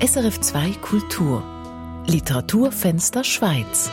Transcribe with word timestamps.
SRF 0.00 0.40
2 0.40 0.74
Kultur 0.74 1.42
Literaturfenster 2.06 3.24
Schweiz 3.24 3.90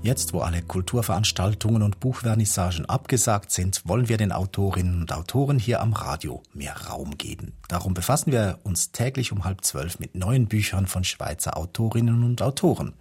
Jetzt, 0.00 0.32
wo 0.32 0.42
alle 0.42 0.62
Kulturveranstaltungen 0.62 1.82
und 1.82 1.98
Buchvernissagen 1.98 2.86
abgesagt 2.86 3.50
sind, 3.50 3.82
wollen 3.84 4.08
wir 4.08 4.16
den 4.16 4.30
Autorinnen 4.30 5.00
und 5.00 5.12
Autoren 5.12 5.58
hier 5.58 5.80
am 5.80 5.92
Radio 5.92 6.40
mehr 6.54 6.76
Raum 6.86 7.18
geben. 7.18 7.54
Darum 7.66 7.94
befassen 7.94 8.30
wir 8.30 8.60
uns 8.62 8.92
täglich 8.92 9.32
um 9.32 9.42
halb 9.42 9.64
zwölf 9.64 9.98
mit 9.98 10.14
neuen 10.14 10.46
Büchern 10.46 10.86
von 10.86 11.02
Schweizer 11.02 11.56
Autorinnen 11.56 12.22
und 12.22 12.42
Autoren. 12.42 12.92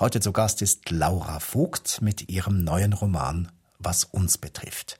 Heute 0.00 0.20
zu 0.20 0.32
Gast 0.32 0.62
ist 0.62 0.90
Laura 0.90 1.40
Vogt 1.40 2.00
mit 2.00 2.30
ihrem 2.30 2.64
neuen 2.64 2.94
Roman 2.94 3.48
Was 3.78 4.04
uns 4.04 4.38
betrifft. 4.38 4.98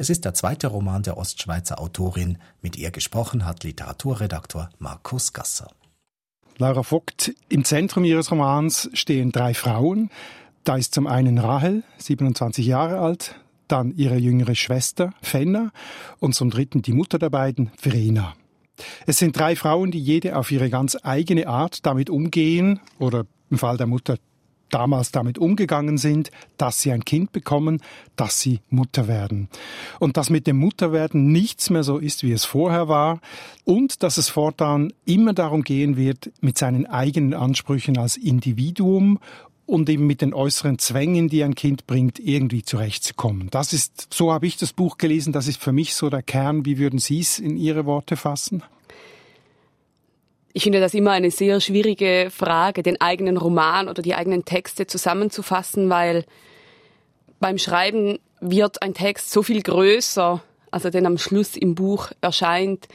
Es 0.00 0.10
ist 0.10 0.24
der 0.24 0.32
zweite 0.32 0.68
Roman 0.68 1.02
der 1.02 1.16
Ostschweizer 1.16 1.80
Autorin. 1.80 2.38
Mit 2.62 2.76
ihr 2.76 2.92
gesprochen 2.92 3.44
hat 3.44 3.64
Literaturredaktor 3.64 4.70
Markus 4.78 5.32
Gasser. 5.32 5.72
Laura 6.56 6.84
Vogt, 6.84 7.34
im 7.48 7.64
Zentrum 7.64 8.04
ihres 8.04 8.30
Romans 8.30 8.88
stehen 8.92 9.32
drei 9.32 9.54
Frauen. 9.54 10.08
Da 10.62 10.76
ist 10.76 10.94
zum 10.94 11.08
einen 11.08 11.38
Rahel, 11.38 11.82
27 11.96 12.64
Jahre 12.64 13.00
alt, 13.00 13.34
dann 13.66 13.92
ihre 13.96 14.18
jüngere 14.18 14.54
Schwester 14.54 15.14
Fenna 15.20 15.72
und 16.20 16.32
zum 16.36 16.50
dritten 16.50 16.80
die 16.80 16.92
Mutter 16.92 17.18
der 17.18 17.30
beiden, 17.30 17.72
Verena. 17.76 18.34
Es 19.04 19.18
sind 19.18 19.36
drei 19.36 19.56
Frauen, 19.56 19.90
die 19.90 20.00
jede 20.00 20.36
auf 20.36 20.52
ihre 20.52 20.70
ganz 20.70 20.96
eigene 21.02 21.48
Art 21.48 21.84
damit 21.84 22.08
umgehen 22.08 22.78
oder 23.00 23.26
im 23.50 23.58
Fall 23.58 23.76
der 23.76 23.88
Mutter 23.88 24.16
damals 24.70 25.12
damit 25.12 25.38
umgegangen 25.38 25.98
sind, 25.98 26.30
dass 26.56 26.80
sie 26.80 26.92
ein 26.92 27.04
Kind 27.04 27.32
bekommen, 27.32 27.80
dass 28.16 28.40
sie 28.40 28.60
Mutter 28.70 29.08
werden. 29.08 29.48
Und 29.98 30.16
dass 30.16 30.30
mit 30.30 30.46
dem 30.46 30.58
Mutterwerden 30.58 31.32
nichts 31.32 31.70
mehr 31.70 31.84
so 31.84 31.98
ist, 31.98 32.22
wie 32.22 32.32
es 32.32 32.44
vorher 32.44 32.88
war 32.88 33.20
und 33.64 34.02
dass 34.02 34.16
es 34.18 34.28
fortan 34.28 34.92
immer 35.04 35.32
darum 35.32 35.62
gehen 35.62 35.96
wird, 35.96 36.30
mit 36.40 36.58
seinen 36.58 36.86
eigenen 36.86 37.34
Ansprüchen 37.34 37.98
als 37.98 38.16
Individuum 38.16 39.18
und 39.68 39.90
eben 39.90 40.06
mit 40.06 40.22
den 40.22 40.32
äußeren 40.32 40.78
Zwängen, 40.78 41.28
die 41.28 41.44
ein 41.44 41.54
Kind 41.54 41.86
bringt, 41.86 42.18
irgendwie 42.18 42.62
zurechtzukommen. 42.62 43.48
Das 43.50 43.74
ist, 43.74 44.08
so 44.12 44.32
habe 44.32 44.46
ich 44.46 44.56
das 44.56 44.72
Buch 44.72 44.96
gelesen, 44.96 45.32
das 45.34 45.46
ist 45.46 45.60
für 45.60 45.72
mich 45.72 45.94
so 45.94 46.08
der 46.08 46.22
Kern. 46.22 46.64
Wie 46.64 46.78
würden 46.78 46.98
Sie 46.98 47.20
es 47.20 47.38
in 47.38 47.58
Ihre 47.58 47.84
Worte 47.84 48.16
fassen? 48.16 48.62
Ich 50.52 50.62
finde 50.62 50.80
das 50.80 50.94
immer 50.94 51.12
eine 51.12 51.30
sehr 51.30 51.60
schwierige 51.60 52.28
Frage, 52.30 52.82
den 52.82 53.00
eigenen 53.00 53.36
Roman 53.36 53.88
oder 53.88 54.02
die 54.02 54.14
eigenen 54.14 54.44
Texte 54.44 54.86
zusammenzufassen, 54.86 55.90
weil 55.90 56.24
beim 57.38 57.58
Schreiben 57.58 58.18
wird 58.40 58.82
ein 58.82 58.94
Text 58.94 59.30
so 59.30 59.42
viel 59.42 59.62
größer, 59.62 60.42
als 60.70 60.84
er 60.84 60.90
denn 60.90 61.06
am 61.06 61.18
Schluss 61.18 61.56
im 61.56 61.74
Buch 61.74 62.10
erscheint. 62.20 62.88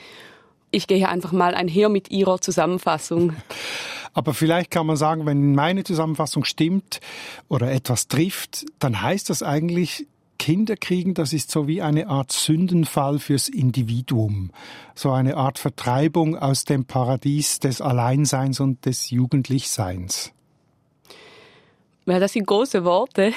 Ich 0.72 0.88
gehe 0.88 1.08
einfach 1.08 1.32
mal 1.32 1.54
einher 1.54 1.90
mit 1.90 2.10
Ihrer 2.12 2.42
Zusammenfassung. 2.42 3.34
Aber 4.14 4.34
vielleicht 4.34 4.70
kann 4.70 4.86
man 4.86 4.96
sagen, 4.96 5.26
wenn 5.26 5.56
meine 5.56 5.84
Zusammenfassung 5.84 6.46
stimmt 6.46 7.00
oder 7.50 7.72
etwas 7.72 8.08
trifft, 8.08 8.66
dann 8.80 9.02
heißt 9.02 9.30
das 9.30 9.42
eigentlich, 9.42 10.08
Kinder 10.44 10.76
kriegen, 10.76 11.14
das 11.14 11.32
ist 11.32 11.52
so 11.52 11.70
wie 11.70 11.82
eine 11.82 12.10
Art 12.10 12.34
Sündenfall 12.34 13.20
fürs 13.20 13.48
Individuum. 13.48 14.52
So 14.94 15.10
eine 15.14 15.38
Art 15.38 15.58
Vertreibung 15.58 16.38
aus 16.38 16.66
dem 16.66 16.84
Paradies 16.84 17.60
des 17.60 17.80
Alleinseins 17.80 18.60
und 18.60 18.86
des 18.86 19.10
Jugendlichseins. 19.10 20.34
Ja, 22.06 22.20
das 22.20 22.34
sind 22.34 22.46
große 22.46 22.84
Worte. 22.84 23.32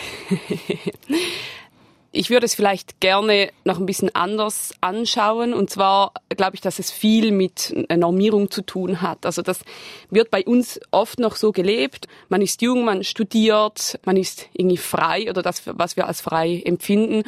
Ich 2.16 2.30
würde 2.30 2.46
es 2.46 2.54
vielleicht 2.54 3.00
gerne 3.00 3.50
noch 3.64 3.78
ein 3.78 3.84
bisschen 3.84 4.14
anders 4.14 4.72
anschauen. 4.80 5.52
Und 5.52 5.68
zwar 5.68 6.12
glaube 6.30 6.54
ich, 6.54 6.62
dass 6.62 6.78
es 6.78 6.90
viel 6.90 7.30
mit 7.30 7.74
Normierung 7.94 8.50
zu 8.50 8.62
tun 8.62 9.02
hat. 9.02 9.26
Also 9.26 9.42
das 9.42 9.60
wird 10.08 10.30
bei 10.30 10.42
uns 10.42 10.80
oft 10.90 11.18
noch 11.18 11.36
so 11.36 11.52
gelebt. 11.52 12.08
Man 12.30 12.40
ist 12.40 12.62
jung, 12.62 12.86
man 12.86 13.04
studiert, 13.04 14.00
man 14.06 14.16
ist 14.16 14.48
irgendwie 14.54 14.78
frei 14.78 15.28
oder 15.28 15.42
das, 15.42 15.62
was 15.66 15.96
wir 15.96 16.06
als 16.06 16.22
frei 16.22 16.62
empfinden. 16.64 17.22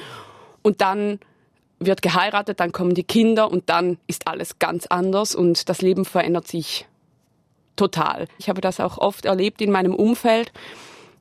Und 0.63 0.81
dann 0.81 1.21
wird 1.81 2.01
geheiratet, 2.01 2.59
dann 2.59 2.73
kommen 2.73 2.95
die 2.95 3.05
Kinder 3.05 3.51
und 3.51 3.69
dann 3.69 3.99
ist 4.07 4.27
alles 4.27 4.59
ganz 4.59 4.87
anders 4.87 5.35
und 5.35 5.69
das 5.69 5.83
Leben 5.83 6.07
verändert 6.07 6.49
sich 6.49 6.87
total. 7.77 8.27
Ich 8.39 8.49
habe 8.49 8.63
das 8.63 8.81
auch 8.81 8.97
oft 8.97 9.27
erlebt 9.27 9.61
in 9.61 9.71
meinem 9.71 9.95
Umfeld 9.95 10.51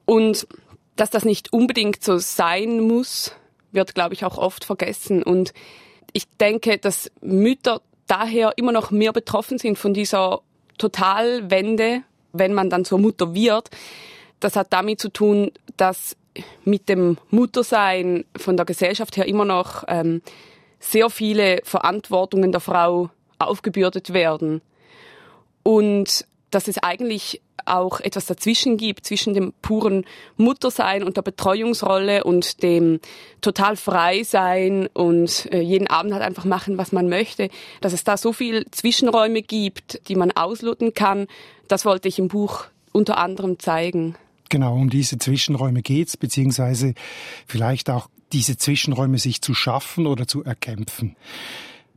und 0.06 0.48
dass 0.96 1.10
das 1.10 1.26
nicht 1.26 1.52
unbedingt 1.52 2.02
so 2.02 2.18
sein 2.18 2.80
muss, 2.80 3.36
wird, 3.72 3.96
glaube 3.96 4.14
ich, 4.14 4.26
auch 4.26 4.38
oft 4.38 4.66
vergessen. 4.66 5.24
Und 5.24 5.54
ich 6.14 6.28
denke, 6.40 6.78
dass 6.78 7.12
Mütter 7.22 7.82
daher 8.08 8.54
immer 8.58 8.72
noch 8.72 8.92
mehr 8.92 9.14
betroffen 9.14 9.58
sind 9.58 9.78
von 9.78 9.94
dieser 9.94 10.42
Totalwende, 10.78 12.04
wenn 12.34 12.54
man 12.54 12.70
dann 12.70 12.86
zur 12.86 13.00
Mutter 13.00 13.34
wird. 13.34 13.70
Das 14.40 14.56
hat 14.56 14.72
damit 14.72 15.02
zu 15.02 15.10
tun, 15.10 15.52
dass 15.76 16.16
mit 16.64 16.88
dem 16.90 17.18
Muttersein 17.30 18.26
von 18.36 18.58
der 18.58 18.66
Gesellschaft 18.66 19.18
her 19.18 19.28
immer 19.28 19.46
noch 19.46 19.84
ähm, 19.88 20.22
sehr 20.80 21.10
viele 21.10 21.62
Verantwortungen 21.64 22.52
der 22.52 22.62
Frau 22.62 23.10
aufgebürdet 23.40 24.14
werden. 24.14 24.62
Und 25.64 26.26
dass 26.52 26.68
es 26.68 26.78
eigentlich 26.78 27.42
auch 27.66 28.00
etwas 28.00 28.26
dazwischen 28.26 28.78
gibt, 28.78 29.06
zwischen 29.06 29.34
dem 29.34 29.54
puren 29.62 30.06
Muttersein 30.38 31.04
und 31.04 31.18
der 31.18 31.22
Betreuungsrolle 31.22 32.24
und 32.24 32.64
dem 32.64 33.00
total 33.42 33.76
frei 33.76 34.24
sein 34.24 34.88
und 34.94 35.52
äh, 35.52 35.60
jeden 35.60 35.88
Abend 35.88 36.14
halt 36.14 36.24
einfach 36.24 36.46
machen, 36.46 36.78
was 36.78 36.92
man 36.92 37.10
möchte, 37.10 37.50
dass 37.82 37.94
es 37.94 38.04
da 38.04 38.18
so 38.18 38.32
viel 38.32 38.66
Zwischenräume 38.72 39.42
gibt, 39.42 40.08
die 40.08 40.16
man 40.16 40.32
ausloten 40.32 40.94
kann, 40.94 41.28
das 41.68 41.84
wollte 41.86 42.08
ich 42.08 42.20
im 42.20 42.30
Buch 42.30 42.66
unter 42.94 43.18
anderem 43.18 43.60
zeigen. 43.60 44.16
Genau, 44.50 44.76
um 44.76 44.90
diese 44.90 45.18
Zwischenräume 45.18 45.82
geht's, 45.82 46.16
beziehungsweise 46.16 46.94
vielleicht 47.48 47.90
auch 47.90 48.08
diese 48.32 48.58
Zwischenräume 48.58 49.18
sich 49.20 49.42
zu 49.42 49.54
schaffen 49.54 50.08
oder 50.08 50.28
zu 50.28 50.44
erkämpfen. 50.44 51.16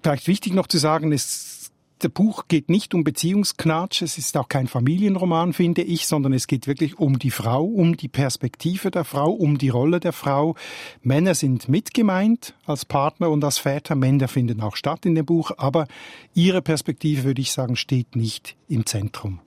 Vielleicht 0.02 0.26
wichtig 0.26 0.54
noch 0.54 0.66
zu 0.66 0.78
sagen, 0.78 1.12
es 1.12 1.59
der 2.02 2.08
Buch 2.08 2.44
geht 2.48 2.68
nicht 2.70 2.94
um 2.94 3.04
Beziehungsknatsch, 3.04 4.02
es 4.02 4.18
ist 4.18 4.36
auch 4.36 4.48
kein 4.48 4.66
Familienroman, 4.66 5.52
finde 5.52 5.82
ich, 5.82 6.06
sondern 6.06 6.32
es 6.32 6.46
geht 6.46 6.66
wirklich 6.66 6.98
um 6.98 7.18
die 7.18 7.30
Frau, 7.30 7.64
um 7.64 7.96
die 7.96 8.08
Perspektive 8.08 8.90
der 8.90 9.04
Frau, 9.04 9.30
um 9.30 9.58
die 9.58 9.68
Rolle 9.68 10.00
der 10.00 10.12
Frau. 10.12 10.56
Männer 11.02 11.34
sind 11.34 11.68
mitgemeint 11.68 12.54
als 12.66 12.84
Partner 12.84 13.30
und 13.30 13.44
als 13.44 13.58
Väter, 13.58 13.94
Männer 13.94 14.28
finden 14.28 14.60
auch 14.60 14.76
statt 14.76 15.04
in 15.06 15.14
dem 15.14 15.26
Buch, 15.26 15.50
aber 15.56 15.86
ihre 16.34 16.62
Perspektive, 16.62 17.24
würde 17.24 17.42
ich 17.42 17.52
sagen, 17.52 17.76
steht 17.76 18.16
nicht 18.16 18.56
im 18.68 18.86
Zentrum. 18.86 19.40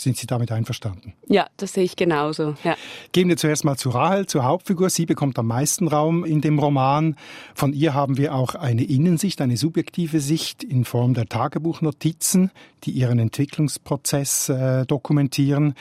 Sind 0.00 0.16
Sie 0.16 0.26
damit 0.26 0.50
einverstanden? 0.50 1.12
Ja, 1.28 1.48
das 1.58 1.74
sehe 1.74 1.84
ich 1.84 1.94
genauso. 1.94 2.54
Ja. 2.64 2.74
Gehen 3.12 3.28
wir 3.28 3.36
zuerst 3.36 3.66
mal 3.66 3.76
zu 3.76 3.90
Rahel, 3.90 4.24
zur 4.24 4.44
Hauptfigur. 4.44 4.88
Sie 4.88 5.04
bekommt 5.04 5.38
am 5.38 5.46
meisten 5.46 5.88
Raum 5.88 6.24
in 6.24 6.40
dem 6.40 6.58
Roman. 6.58 7.16
Von 7.54 7.74
ihr 7.74 7.92
haben 7.92 8.16
wir 8.16 8.34
auch 8.34 8.54
eine 8.54 8.82
Innensicht, 8.82 9.42
eine 9.42 9.58
subjektive 9.58 10.20
Sicht 10.20 10.64
in 10.64 10.86
Form 10.86 11.12
der 11.12 11.26
Tagebuchnotizen, 11.26 12.50
die 12.84 12.92
ihren 12.92 13.18
Entwicklungsprozess 13.18 14.48
äh, 14.48 14.86
dokumentieren. 14.86 15.74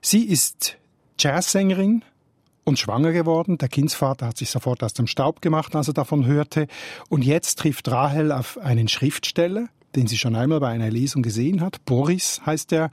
Sie 0.00 0.24
ist 0.24 0.76
Jazzsängerin, 1.20 2.02
und 2.64 2.78
schwanger 2.78 3.10
geworden. 3.12 3.58
Der 3.58 3.68
Kindsvater 3.68 4.26
hat 4.26 4.38
sich 4.38 4.50
sofort 4.50 4.84
aus 4.84 4.94
dem 4.94 5.08
Staub 5.08 5.40
gemacht, 5.40 5.74
als 5.74 5.88
er 5.88 5.94
davon 5.94 6.26
hörte. 6.26 6.68
Und 7.08 7.24
jetzt 7.24 7.58
trifft 7.58 7.90
Rahel 7.90 8.30
auf 8.30 8.56
einen 8.58 8.86
Schriftsteller, 8.86 9.68
den 9.96 10.06
sie 10.06 10.18
schon 10.18 10.34
einmal 10.34 10.60
bei 10.60 10.68
einer 10.68 10.90
Lesung 10.90 11.22
gesehen 11.22 11.60
hat. 11.60 11.84
Boris 11.84 12.40
heißt 12.44 12.72
er. 12.72 12.90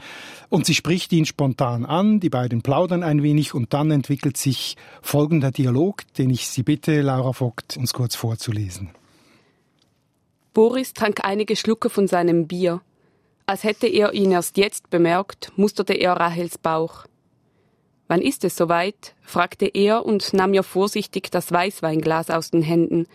Und 0.49 0.65
sie 0.65 0.75
spricht 0.75 1.11
ihn 1.13 1.25
spontan 1.25 1.85
an, 1.85 2.19
die 2.19 2.29
beiden 2.29 2.61
plaudern 2.61 3.03
ein 3.03 3.23
wenig 3.23 3.53
und 3.53 3.73
dann 3.73 3.91
entwickelt 3.91 4.37
sich 4.37 4.77
folgender 5.01 5.51
Dialog, 5.51 6.01
den 6.17 6.29
ich 6.29 6.47
Sie 6.47 6.63
bitte, 6.63 7.01
Laura 7.01 7.33
Vogt, 7.33 7.77
uns 7.77 7.93
kurz 7.93 8.15
vorzulesen. 8.15 8.89
Boris 10.53 10.93
trank 10.93 11.23
einige 11.23 11.55
Schlucke 11.55 11.89
von 11.89 12.07
seinem 12.07 12.47
Bier. 12.47 12.81
Als 13.45 13.63
hätte 13.63 13.87
er 13.87 14.13
ihn 14.13 14.31
erst 14.31 14.57
jetzt 14.57 14.89
bemerkt, 14.89 15.51
musterte 15.55 15.93
er 15.93 16.13
Rahels 16.13 16.57
Bauch. 16.57 17.05
Wann 18.07 18.21
ist 18.21 18.43
es 18.43 18.55
soweit? 18.55 19.13
fragte 19.21 19.67
er 19.67 20.05
und 20.05 20.33
nahm 20.33 20.53
ihr 20.53 20.63
vorsichtig 20.63 21.29
das 21.29 21.51
Weißweinglas 21.51 22.31
aus 22.31 22.49
den 22.49 22.63
Händen, 22.63 23.05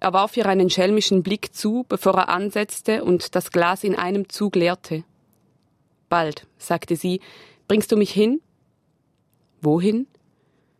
er 0.00 0.14
warf 0.14 0.36
ihr 0.38 0.46
einen 0.46 0.70
schelmischen 0.70 1.22
Blick 1.22 1.54
zu, 1.54 1.84
bevor 1.88 2.14
er 2.14 2.28
ansetzte 2.30 3.04
und 3.04 3.34
das 3.34 3.50
Glas 3.50 3.84
in 3.84 3.94
einem 3.94 4.30
Zug 4.30 4.56
leerte. 4.56 5.04
Bald, 6.08 6.46
sagte 6.58 6.96
sie, 6.96 7.20
bringst 7.68 7.92
du 7.92 7.96
mich 7.96 8.10
hin? 8.10 8.40
Wohin? 9.60 10.06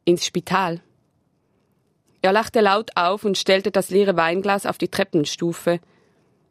Ins 0.07 0.25
Spital. 0.25 0.81
Er 2.23 2.33
lachte 2.33 2.61
laut 2.61 2.91
auf 2.97 3.25
und 3.25 3.37
stellte 3.37 3.71
das 3.71 3.91
leere 3.91 4.17
Weinglas 4.17 4.65
auf 4.65 4.79
die 4.79 4.89
Treppenstufe. 4.89 5.81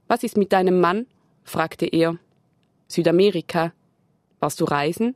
Was 0.08 0.24
ist 0.24 0.38
mit 0.38 0.54
deinem 0.54 0.80
Mann? 0.80 1.08
fragte 1.44 1.88
er. 1.88 2.18
Südamerika. 2.88 3.74
Warst 4.40 4.62
du 4.62 4.66
reisen? 4.66 5.16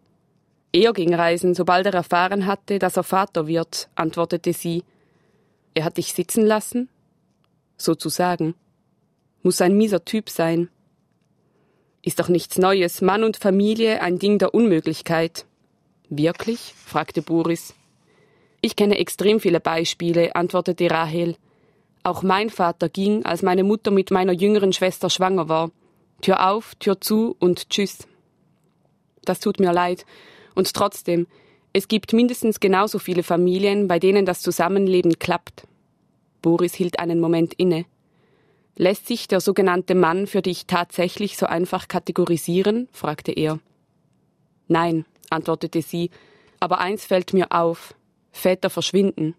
Er 0.71 0.91
ging 0.93 1.13
reisen, 1.13 1.53
sobald 1.53 1.85
er 1.85 1.93
erfahren 1.93 2.47
hatte, 2.47 2.79
dass 2.79 2.97
er 2.97 3.03
Vater 3.03 3.45
wird, 3.45 3.89
antwortete 3.93 4.53
sie. 4.53 4.83
Er 5.75 5.85
hat 5.85 5.97
dich 5.97 6.13
sitzen 6.13 6.45
lassen? 6.45 6.89
Sozusagen. 7.77 8.55
Muss 9.41 9.61
ein 9.61 9.75
mieser 9.75 10.05
Typ 10.05 10.29
sein. 10.29 10.69
Ist 12.01 12.19
doch 12.19 12.29
nichts 12.29 12.57
Neues, 12.57 13.01
Mann 13.01 13.23
und 13.23 13.37
Familie 13.37 14.01
ein 14.01 14.19
Ding 14.19 14.37
der 14.37 14.53
Unmöglichkeit. 14.53 15.45
Wirklich? 16.09 16.73
fragte 16.85 17.21
Boris. 17.21 17.73
Ich 18.61 18.75
kenne 18.75 18.97
extrem 18.97 19.39
viele 19.39 19.59
Beispiele, 19.59 20.35
antwortete 20.35 20.89
Rahel. 20.89 21.35
Auch 22.03 22.23
mein 22.23 22.49
Vater 22.49 22.89
ging, 22.89 23.25
als 23.25 23.41
meine 23.41 23.63
Mutter 23.63 23.91
mit 23.91 24.11
meiner 24.11 24.33
jüngeren 24.33 24.73
Schwester 24.73 25.09
schwanger 25.09 25.49
war. 25.49 25.71
Tür 26.21 26.49
auf, 26.49 26.75
Tür 26.75 26.99
zu 26.99 27.35
und 27.39 27.69
tschüss. 27.69 28.07
Das 29.25 29.39
tut 29.39 29.59
mir 29.59 29.71
leid. 29.71 30.05
Und 30.55 30.73
trotzdem, 30.73 31.27
es 31.73 31.87
gibt 31.87 32.13
mindestens 32.13 32.59
genauso 32.59 32.99
viele 32.99 33.23
Familien, 33.23 33.87
bei 33.87 33.99
denen 33.99 34.25
das 34.25 34.41
Zusammenleben 34.41 35.19
klappt. 35.19 35.67
Boris 36.43 36.75
hielt 36.75 36.99
einen 36.99 37.19
Moment 37.19 37.55
inne. 37.55 37.85
Lässt 38.75 39.07
sich 39.07 39.27
der 39.27 39.41
sogenannte 39.41 39.95
Mann 39.95 40.27
für 40.27 40.43
dich 40.43 40.67
tatsächlich 40.67 41.37
so 41.37 41.47
einfach 41.47 41.87
kategorisieren? 41.87 42.87
fragte 42.91 43.31
er. 43.31 43.59
Nein, 44.67 45.05
antwortete 45.31 45.81
sie, 45.81 46.11
aber 46.59 46.79
eins 46.79 47.05
fällt 47.05 47.33
mir 47.33 47.51
auf. 47.51 47.95
Väter 48.31 48.69
verschwinden. 48.69 49.35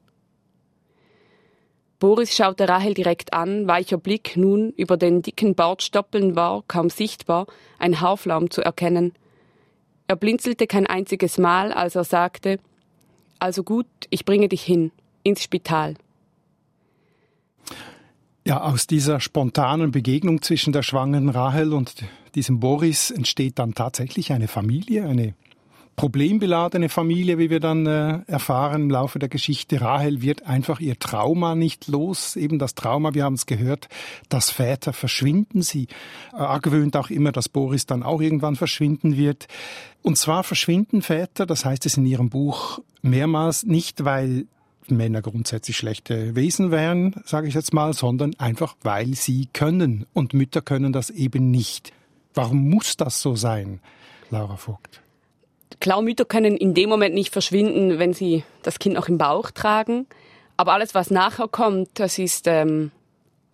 Boris 1.99 2.35
schaute 2.35 2.69
Rahel 2.69 2.95
direkt 2.95 3.33
an, 3.33 3.67
weicher 3.69 3.99
Blick 3.99 4.37
nun 4.37 4.71
über 4.77 4.97
den 4.97 5.23
dicken 5.23 5.55
Bartstoppeln 5.55 6.37
war, 6.37 6.65
kaum 6.69 6.91
sichtbar, 6.91 7.47
ein 7.79 8.01
Haarflaum 8.01 8.51
zu 8.51 8.63
erkennen. 8.63 9.13
Er 10.07 10.17
blinzelte 10.17 10.67
kein 10.67 10.87
einziges 10.87 11.39
Mal, 11.39 11.73
als 11.73 11.95
er 11.97 12.05
sagte, 12.05 12.59
also 13.39 13.63
gut, 13.63 13.87
ich 14.11 14.25
bringe 14.25 14.49
dich 14.49 14.63
hin, 14.63 14.91
ins 15.23 15.43
Spital. 15.43 15.97
Ja, 18.47 18.61
aus 18.61 18.87
dieser 18.87 19.21
spontanen 19.21 19.91
Begegnung 19.91 20.43
zwischen 20.43 20.75
der 20.75 20.83
schwangeren 20.83 21.31
Rahel 21.31 21.73
und 21.73 21.95
diesem 22.35 22.61
Boris 22.61 23.11
entsteht 23.11 23.59
dann 23.59 23.73
tatsächlich 23.73 24.33
eine 24.33 24.49
Familie, 24.49 25.09
eine 25.09 25.35
problembeladene 25.97 26.91
Familie, 26.91 27.39
wie 27.39 27.49
wir 27.49 27.61
dann 27.61 27.87
äh, 27.87 28.21
erfahren 28.27 28.83
im 28.83 28.91
Laufe 28.91 29.19
der 29.19 29.31
Geschichte. 29.31 29.81
Rahel 29.81 30.21
wird 30.21 30.47
einfach 30.47 30.81
ihr 30.81 30.99
Trauma 30.99 31.55
nicht 31.55 31.89
los, 31.89 32.37
eben 32.37 32.59
das 32.59 32.75
Trauma, 32.75 33.15
wir 33.15 33.25
haben 33.25 33.35
es 33.35 33.47
gehört, 33.47 33.89
dass 34.29 34.51
Väter 34.51 34.93
verschwinden. 34.93 35.63
Sie 35.63 35.85
äh, 36.33 36.37
argwöhnt 36.37 36.99
auch 36.99 37.09
immer, 37.09 37.33
dass 37.33 37.49
Boris 37.49 37.87
dann 37.87 38.03
auch 38.03 38.21
irgendwann 38.21 38.57
verschwinden 38.57 39.17
wird. 39.17 39.47
Und 40.03 40.19
zwar 40.19 40.45
verschwinden 40.45 41.01
Väter, 41.01 41.47
das 41.47 41.65
heißt 41.65 41.87
es 41.87 41.97
in 41.97 42.05
ihrem 42.05 42.29
Buch 42.29 42.81
mehrmals, 43.01 43.65
nicht 43.65 44.05
weil 44.05 44.47
Männer 44.91 45.23
grundsätzlich 45.23 45.77
schlechte 45.77 46.35
Wesen 46.35 46.71
wären, 46.71 47.15
sage 47.25 47.49
ich 47.49 47.55
jetzt 47.55 47.73
mal, 47.73 47.93
sondern 47.93 48.35
einfach, 48.39 48.77
weil 48.83 49.15
sie 49.15 49.49
können. 49.53 50.07
Und 50.13 50.35
Mütter 50.35 50.63
können 50.63 50.93
das 50.93 51.11
eben 51.11 51.51
nicht. 51.51 51.93
Warum 52.35 52.69
muss 52.69 52.97
das 52.97 53.23
so 53.23 53.37
sein, 53.37 53.81
Laura 54.31 54.57
Vogt? 54.57 55.01
Klar, 55.81 56.03
Mütter 56.03 56.25
können 56.25 56.57
in 56.57 56.75
dem 56.75 56.89
Moment 56.89 57.15
nicht 57.15 57.33
verschwinden, 57.33 57.99
wenn 57.99 58.15
sie 58.15 58.45
das 58.63 58.79
Kind 58.79 58.95
noch 58.95 59.09
im 59.09 59.19
Bauch 59.19 59.51
tragen. 59.51 60.07
Aber 60.57 60.73
alles, 60.73 60.95
was 60.95 61.11
nachher 61.11 61.49
kommt, 61.49 61.91
das 61.95 62.19
ist 62.19 62.47
ähm, 62.47 62.91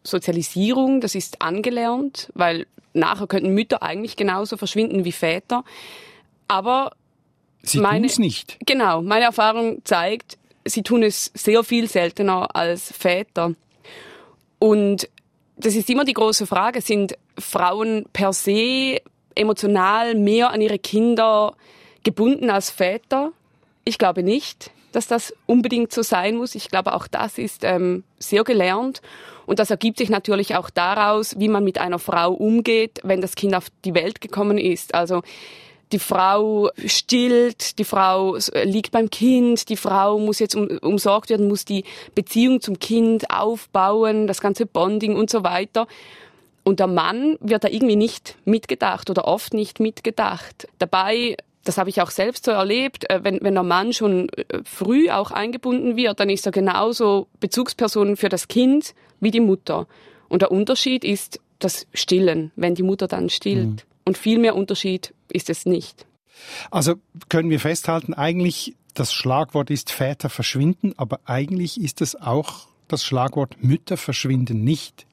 Sozialisierung, 0.03 1.00
das 1.00 1.15
ist 1.15 1.41
angelernt, 1.43 2.31
weil 2.35 2.67
nachher 2.93 3.26
könnten 3.26 3.55
Mütter 3.55 3.83
eigentlich 3.83 4.17
genauso 4.17 4.56
verschwinden 4.56 5.05
wie 5.05 5.12
Väter. 5.12 5.65
Aber 6.49 6.93
Sie 7.62 7.79
meine, 7.79 8.06
tun's 8.06 8.19
nicht. 8.19 8.59
Genau, 8.67 9.03
meine 9.03 9.25
Erfahrung 9.26 9.83
zeigt, 9.85 10.38
sie 10.65 10.83
tun 10.83 11.03
es 11.03 11.31
sehr 11.35 11.65
viel 11.65 11.89
seltener 11.89 12.55
als 12.55 12.93
Väter. 12.93 13.55
Und 14.59 15.09
das 15.57 15.75
ist 15.75 15.91
immer 15.91 16.05
die 16.05 16.15
große 16.15 16.47
Frage, 16.47 16.81
sind 16.81 17.17
Frauen 17.39 18.07
per 18.12 18.33
se 18.33 19.01
emotional 19.35 20.15
mehr 20.15 20.51
an 20.51 20.61
ihre 20.61 20.79
Kinder 20.79 21.55
gebunden 22.03 22.51
als 22.51 22.71
Väter? 22.71 23.33
Ich 23.85 23.99
glaube 23.99 24.23
nicht, 24.23 24.71
dass 24.93 25.07
das 25.07 25.35
unbedingt 25.47 25.93
so 25.93 26.03
sein 26.03 26.37
muss. 26.37 26.55
Ich 26.55 26.69
glaube, 26.69 26.95
auch 26.95 27.07
das 27.07 27.39
ist 27.39 27.65
ähm, 27.65 28.05
sehr 28.19 28.45
gelernt. 28.45 29.01
Und 29.47 29.59
das 29.59 29.71
ergibt 29.71 29.99
sich 29.99 30.11
natürlich 30.11 30.55
auch 30.55 30.71
daraus, 30.71 31.39
wie 31.39 31.49
man 31.49 31.65
mit 31.65 31.79
einer 31.79 31.99
Frau 31.99 32.33
umgeht, 32.33 33.01
wenn 33.03 33.21
das 33.21 33.35
Kind 33.35 33.55
auf 33.55 33.67
die 33.85 33.95
Welt 33.95 34.21
gekommen 34.21 34.59
ist. 34.59 34.95
Also 34.95 35.23
die 35.92 35.98
Frau 35.98 36.70
stillt, 36.87 37.78
die 37.78 37.84
Frau 37.84 38.37
liegt 38.64 38.92
beim 38.92 39.10
Kind, 39.10 39.69
die 39.69 39.76
Frau 39.76 40.19
muss 40.19 40.38
jetzt 40.38 40.54
um, 40.54 40.69
umsorgt 40.82 41.31
werden, 41.31 41.48
muss 41.48 41.64
die 41.64 41.84
Beziehung 42.14 42.60
zum 42.60 42.78
Kind 42.78 43.31
aufbauen, 43.31 44.26
das 44.26 44.40
ganze 44.40 44.66
Bonding 44.66 45.16
und 45.16 45.31
so 45.31 45.42
weiter. 45.42 45.87
Und 46.62 46.81
der 46.81 46.87
Mann 46.87 47.37
wird 47.40 47.64
da 47.64 47.69
irgendwie 47.69 47.96
nicht 47.96 48.37
mitgedacht 48.44 49.10
oder 49.10 49.26
oft 49.26 49.54
nicht 49.54 49.81
mitgedacht. 49.81 50.69
Dabei 50.78 51.37
das 51.64 51.78
habe 51.78 51.90
ich 51.90 52.00
auch 52.00 52.10
selbst 52.10 52.46
so 52.46 52.52
erlebt, 52.52 53.08
äh, 53.10 53.20
wenn, 53.22 53.38
wenn 53.42 53.54
der 53.54 53.62
Mann 53.62 53.92
schon 53.92 54.28
äh, 54.31 54.60
früh 54.64 55.10
auch 55.10 55.31
eingebunden 55.31 55.96
wird, 55.96 56.20
dann 56.20 56.31
ist 56.31 56.46
er 56.46 56.52
genauso 56.52 57.26
Bezugsperson 57.40 58.16
für 58.16 58.28
das 58.28 58.48
Kind 58.48 58.94
wie 59.20 59.31
die 59.31 59.40
Mutter. 59.40 59.87
Und 60.28 60.42
der 60.42 60.50
Unterschied 60.50 61.04
ist 61.04 61.40
das 61.58 61.87
Stillen, 61.92 62.50
wenn 62.56 62.75
die 62.75 62.82
Mutter 62.82 63.08
dann 63.08 63.28
stillt. 63.28 63.66
Mhm. 63.66 63.89
Und 64.11 64.19
viel 64.19 64.41
mehr 64.41 64.57
Unterschied 64.57 65.15
ist 65.31 65.51
es 65.51 65.67
nicht. 65.67 66.05
Also 66.73 66.97
können 67.29 67.49
wir 67.49 67.61
festhalten, 67.61 68.12
eigentlich 68.12 68.75
das 68.93 69.12
Schlagwort 69.12 69.71
ist 69.71 69.93
Väter 69.93 70.29
verschwinden, 70.29 70.95
aber 70.97 71.21
eigentlich 71.27 71.81
ist 71.81 72.01
es 72.01 72.21
auch 72.21 72.67
das 72.89 73.05
Schlagwort 73.05 73.62
Mütter 73.62 73.97
verschwinden 73.97 74.65
nicht. 74.65 75.07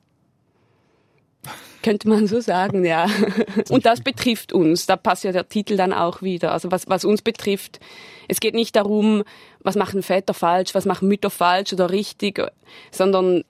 Könnte 1.83 2.09
man 2.09 2.25
so 2.25 2.39
sagen, 2.41 2.83
ja. 2.83 3.07
Und 3.69 3.85
das 3.85 4.01
betrifft 4.01 4.51
uns. 4.51 4.87
Da 4.87 4.95
passt 4.95 5.23
ja 5.25 5.31
der 5.31 5.47
Titel 5.47 5.77
dann 5.77 5.93
auch 5.93 6.23
wieder. 6.23 6.51
Also 6.51 6.71
was, 6.71 6.89
was 6.89 7.05
uns 7.05 7.21
betrifft, 7.21 7.79
es 8.27 8.39
geht 8.39 8.55
nicht 8.55 8.75
darum, 8.75 9.23
was 9.59 9.75
machen 9.75 10.01
Väter 10.01 10.33
falsch, 10.33 10.73
was 10.73 10.85
machen 10.87 11.07
Mütter 11.07 11.29
falsch 11.29 11.71
oder 11.71 11.91
richtig, 11.91 12.41
sondern 12.89 13.43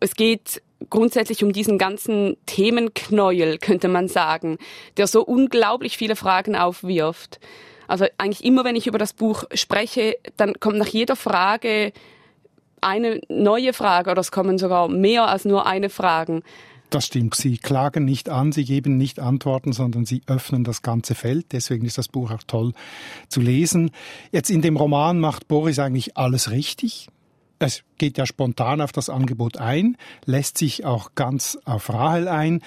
es 0.00 0.16
geht 0.16 0.60
grundsätzlich 0.90 1.44
um 1.44 1.52
diesen 1.52 1.78
ganzen 1.78 2.36
Themenknäuel, 2.46 3.58
könnte 3.58 3.88
man 3.88 4.08
sagen, 4.08 4.58
der 4.96 5.06
so 5.06 5.24
unglaublich 5.24 5.96
viele 5.96 6.16
Fragen 6.16 6.56
aufwirft. 6.56 7.40
Also 7.88 8.06
eigentlich 8.18 8.44
immer, 8.44 8.64
wenn 8.64 8.76
ich 8.76 8.86
über 8.86 8.98
das 8.98 9.12
Buch 9.12 9.44
spreche, 9.54 10.16
dann 10.36 10.58
kommt 10.60 10.78
nach 10.78 10.86
jeder 10.86 11.16
Frage 11.16 11.92
eine 12.80 13.20
neue 13.28 13.72
Frage 13.72 14.10
oder 14.10 14.20
es 14.20 14.32
kommen 14.32 14.58
sogar 14.58 14.88
mehr 14.88 15.28
als 15.28 15.44
nur 15.44 15.66
eine 15.66 15.88
Frage. 15.88 16.42
Das 16.92 17.06
stimmt. 17.06 17.34
Sie 17.34 17.56
klagen 17.56 18.04
nicht 18.04 18.28
an, 18.28 18.52
sie 18.52 18.64
geben 18.64 18.98
nicht 18.98 19.18
Antworten, 19.18 19.72
sondern 19.72 20.04
sie 20.04 20.20
öffnen 20.26 20.62
das 20.62 20.82
ganze 20.82 21.14
Feld. 21.14 21.46
Deswegen 21.52 21.86
ist 21.86 21.96
das 21.96 22.08
Buch 22.08 22.30
auch 22.30 22.42
toll 22.46 22.72
zu 23.28 23.40
lesen. 23.40 23.92
Jetzt 24.30 24.50
in 24.50 24.60
dem 24.60 24.76
Roman 24.76 25.18
macht 25.18 25.48
Boris 25.48 25.78
eigentlich 25.78 26.18
alles 26.18 26.50
richtig. 26.50 27.08
Es 27.62 27.84
geht 27.96 28.18
ja 28.18 28.26
spontan 28.26 28.80
auf 28.80 28.90
das 28.90 29.08
Angebot 29.08 29.56
ein, 29.56 29.96
lässt 30.24 30.58
sich 30.58 30.84
auch 30.84 31.14
ganz 31.14 31.56
auf 31.64 31.90
Rahel 31.90 32.26
ein. 32.26 32.60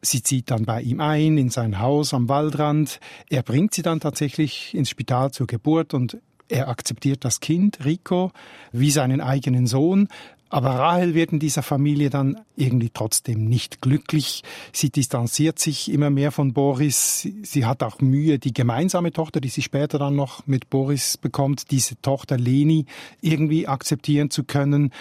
Sie 0.00 0.22
zieht 0.22 0.50
dann 0.50 0.64
bei 0.64 0.80
ihm 0.80 1.00
ein 1.00 1.36
in 1.36 1.50
sein 1.50 1.80
Haus 1.80 2.14
am 2.14 2.30
Waldrand. 2.30 2.98
Er 3.28 3.42
bringt 3.42 3.74
sie 3.74 3.82
dann 3.82 4.00
tatsächlich 4.00 4.74
ins 4.74 4.88
Spital 4.88 5.32
zur 5.32 5.46
Geburt 5.46 5.92
und 5.92 6.18
er 6.48 6.68
akzeptiert 6.68 7.26
das 7.26 7.40
Kind, 7.40 7.84
Rico, 7.84 8.32
wie 8.72 8.90
seinen 8.90 9.20
eigenen 9.20 9.66
Sohn. 9.66 10.08
Aber 10.50 10.70
Rahel 10.70 11.14
wird 11.14 11.32
in 11.32 11.38
dieser 11.38 11.62
Familie 11.62 12.08
dann 12.08 12.40
irgendwie 12.56 12.90
trotzdem 12.92 13.44
nicht 13.44 13.82
glücklich. 13.82 14.42
Sie 14.72 14.90
distanziert 14.90 15.58
sich 15.58 15.92
immer 15.92 16.10
mehr 16.10 16.32
von 16.32 16.54
Boris. 16.54 17.28
Sie 17.42 17.66
hat 17.66 17.82
auch 17.82 18.00
Mühe, 18.00 18.38
die 18.38 18.54
gemeinsame 18.54 19.12
Tochter, 19.12 19.40
die 19.40 19.48
sie 19.48 19.62
später 19.62 19.98
dann 19.98 20.16
noch 20.16 20.46
mit 20.46 20.70
Boris 20.70 21.18
bekommt, 21.18 21.70
diese 21.70 22.00
Tochter 22.00 22.38
Leni 22.38 22.86
irgendwie 23.20 23.68
akzeptieren 23.68 24.30
zu 24.30 24.44
können. 24.44 24.92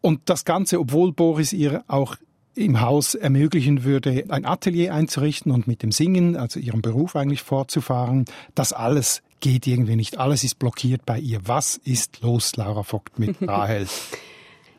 Und 0.00 0.20
das 0.26 0.44
Ganze, 0.44 0.78
obwohl 0.78 1.12
Boris 1.12 1.52
ihr 1.52 1.84
auch 1.88 2.16
im 2.54 2.80
Haus 2.80 3.14
ermöglichen 3.14 3.82
würde, 3.82 4.24
ein 4.28 4.44
Atelier 4.44 4.94
einzurichten 4.94 5.52
und 5.52 5.66
mit 5.66 5.82
dem 5.82 5.90
Singen, 5.90 6.36
also 6.36 6.60
ihrem 6.60 6.82
Beruf 6.82 7.16
eigentlich 7.16 7.42
fortzufahren. 7.42 8.26
Das 8.54 8.72
alles 8.72 9.22
geht 9.40 9.66
irgendwie 9.66 9.96
nicht. 9.96 10.18
Alles 10.18 10.44
ist 10.44 10.58
blockiert 10.58 11.06
bei 11.06 11.18
ihr. 11.18 11.40
Was 11.46 11.76
ist 11.78 12.20
los, 12.20 12.54
Laura 12.56 12.82
Vogt, 12.82 13.18
mit 13.18 13.36
Rahel? 13.48 13.86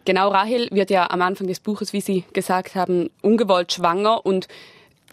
Genau, 0.05 0.29
Rahel 0.29 0.67
wird 0.72 0.89
ja 0.89 1.10
am 1.10 1.22
Anfang 1.22 1.48
des 1.48 1.60
Buches, 1.60 1.93
wie 1.93 2.01
Sie 2.01 2.25
gesagt 2.33 2.75
haben, 2.75 3.10
ungewollt 3.22 3.72
schwanger 3.72 4.25
und 4.25 4.48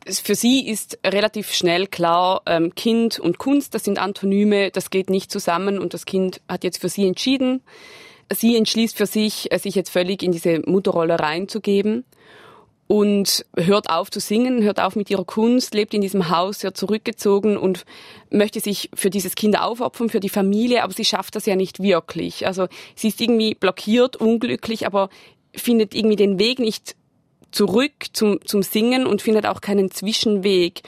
für 0.07 0.35
sie 0.35 0.67
ist 0.67 0.99
relativ 1.05 1.53
schnell 1.53 1.87
klar, 1.87 2.41
ähm, 2.47 2.75
Kind 2.75 3.19
und 3.19 3.39
Kunst, 3.39 3.75
das 3.75 3.85
sind 3.85 3.99
Antonyme, 3.99 4.71
das 4.71 4.89
geht 4.89 5.11
nicht 5.11 5.31
zusammen 5.31 5.79
und 5.79 5.93
das 5.93 6.07
Kind 6.07 6.41
hat 6.49 6.65
jetzt 6.65 6.81
für 6.81 6.89
sie 6.89 7.07
entschieden. 7.07 7.63
Sie 8.33 8.57
entschließt 8.57 8.97
für 8.97 9.07
sich, 9.07 9.53
äh, 9.53 9.59
sich 9.59 9.75
jetzt 9.75 9.91
völlig 9.91 10.23
in 10.23 10.33
diese 10.33 10.61
Mutterrolle 10.61 11.21
reinzugeben 11.21 12.05
und 12.91 13.47
hört 13.57 13.89
auf 13.89 14.11
zu 14.11 14.19
singen, 14.19 14.65
hört 14.65 14.81
auf 14.81 14.97
mit 14.97 15.11
ihrer 15.11 15.25
Kunst, 15.25 15.75
lebt 15.75 15.95
in 15.95 16.01
diesem 16.01 16.29
Haus 16.29 16.59
sehr 16.59 16.75
zurückgezogen 16.75 17.57
und 17.57 17.85
möchte 18.31 18.59
sich 18.59 18.91
für 18.95 19.11
dieses 19.11 19.37
Kind 19.37 19.57
aufopfern, 19.57 20.09
für 20.09 20.19
die 20.19 20.29
Familie, 20.29 20.83
aber 20.83 20.93
sie 20.93 21.05
schafft 21.05 21.37
das 21.37 21.47
ja 21.47 21.55
nicht 21.55 21.81
wirklich. 21.81 22.49
Also 22.49 22.67
sie 22.97 23.07
ist 23.07 23.21
irgendwie 23.21 23.55
blockiert, 23.55 24.17
unglücklich, 24.17 24.87
aber 24.87 25.09
findet 25.55 25.95
irgendwie 25.95 26.17
den 26.17 26.41
Weg 26.41 26.59
nicht 26.59 26.97
zurück 27.53 27.93
zum, 28.13 28.45
zum 28.45 28.65
Singen 28.65 29.07
und 29.07 29.23
findet 29.23 29.47
auch 29.47 29.61
keinen 29.61 29.93
Zwischenweg. 29.93 30.83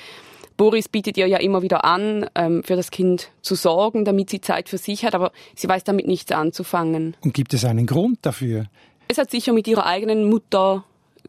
Boris 0.57 0.89
bietet 0.89 1.17
ihr 1.17 1.29
ja 1.29 1.39
immer 1.39 1.63
wieder 1.63 1.85
an, 1.85 2.29
ähm, 2.35 2.65
für 2.65 2.75
das 2.75 2.91
Kind 2.91 3.31
zu 3.43 3.55
sorgen, 3.55 4.05
damit 4.05 4.29
sie 4.29 4.41
Zeit 4.41 4.69
für 4.69 4.79
sich 4.79 5.05
hat, 5.05 5.15
aber 5.15 5.31
sie 5.55 5.69
weiß 5.69 5.85
damit 5.85 6.09
nichts 6.09 6.33
anzufangen. 6.33 7.17
Und 7.21 7.33
gibt 7.33 7.55
es 7.55 7.65
einen 7.65 7.87
Grund 7.87 8.19
dafür? 8.23 8.67
Es 9.07 9.19
hat 9.19 9.31
sicher 9.31 9.53
mit 9.53 9.69
ihrer 9.69 9.87
eigenen 9.87 10.29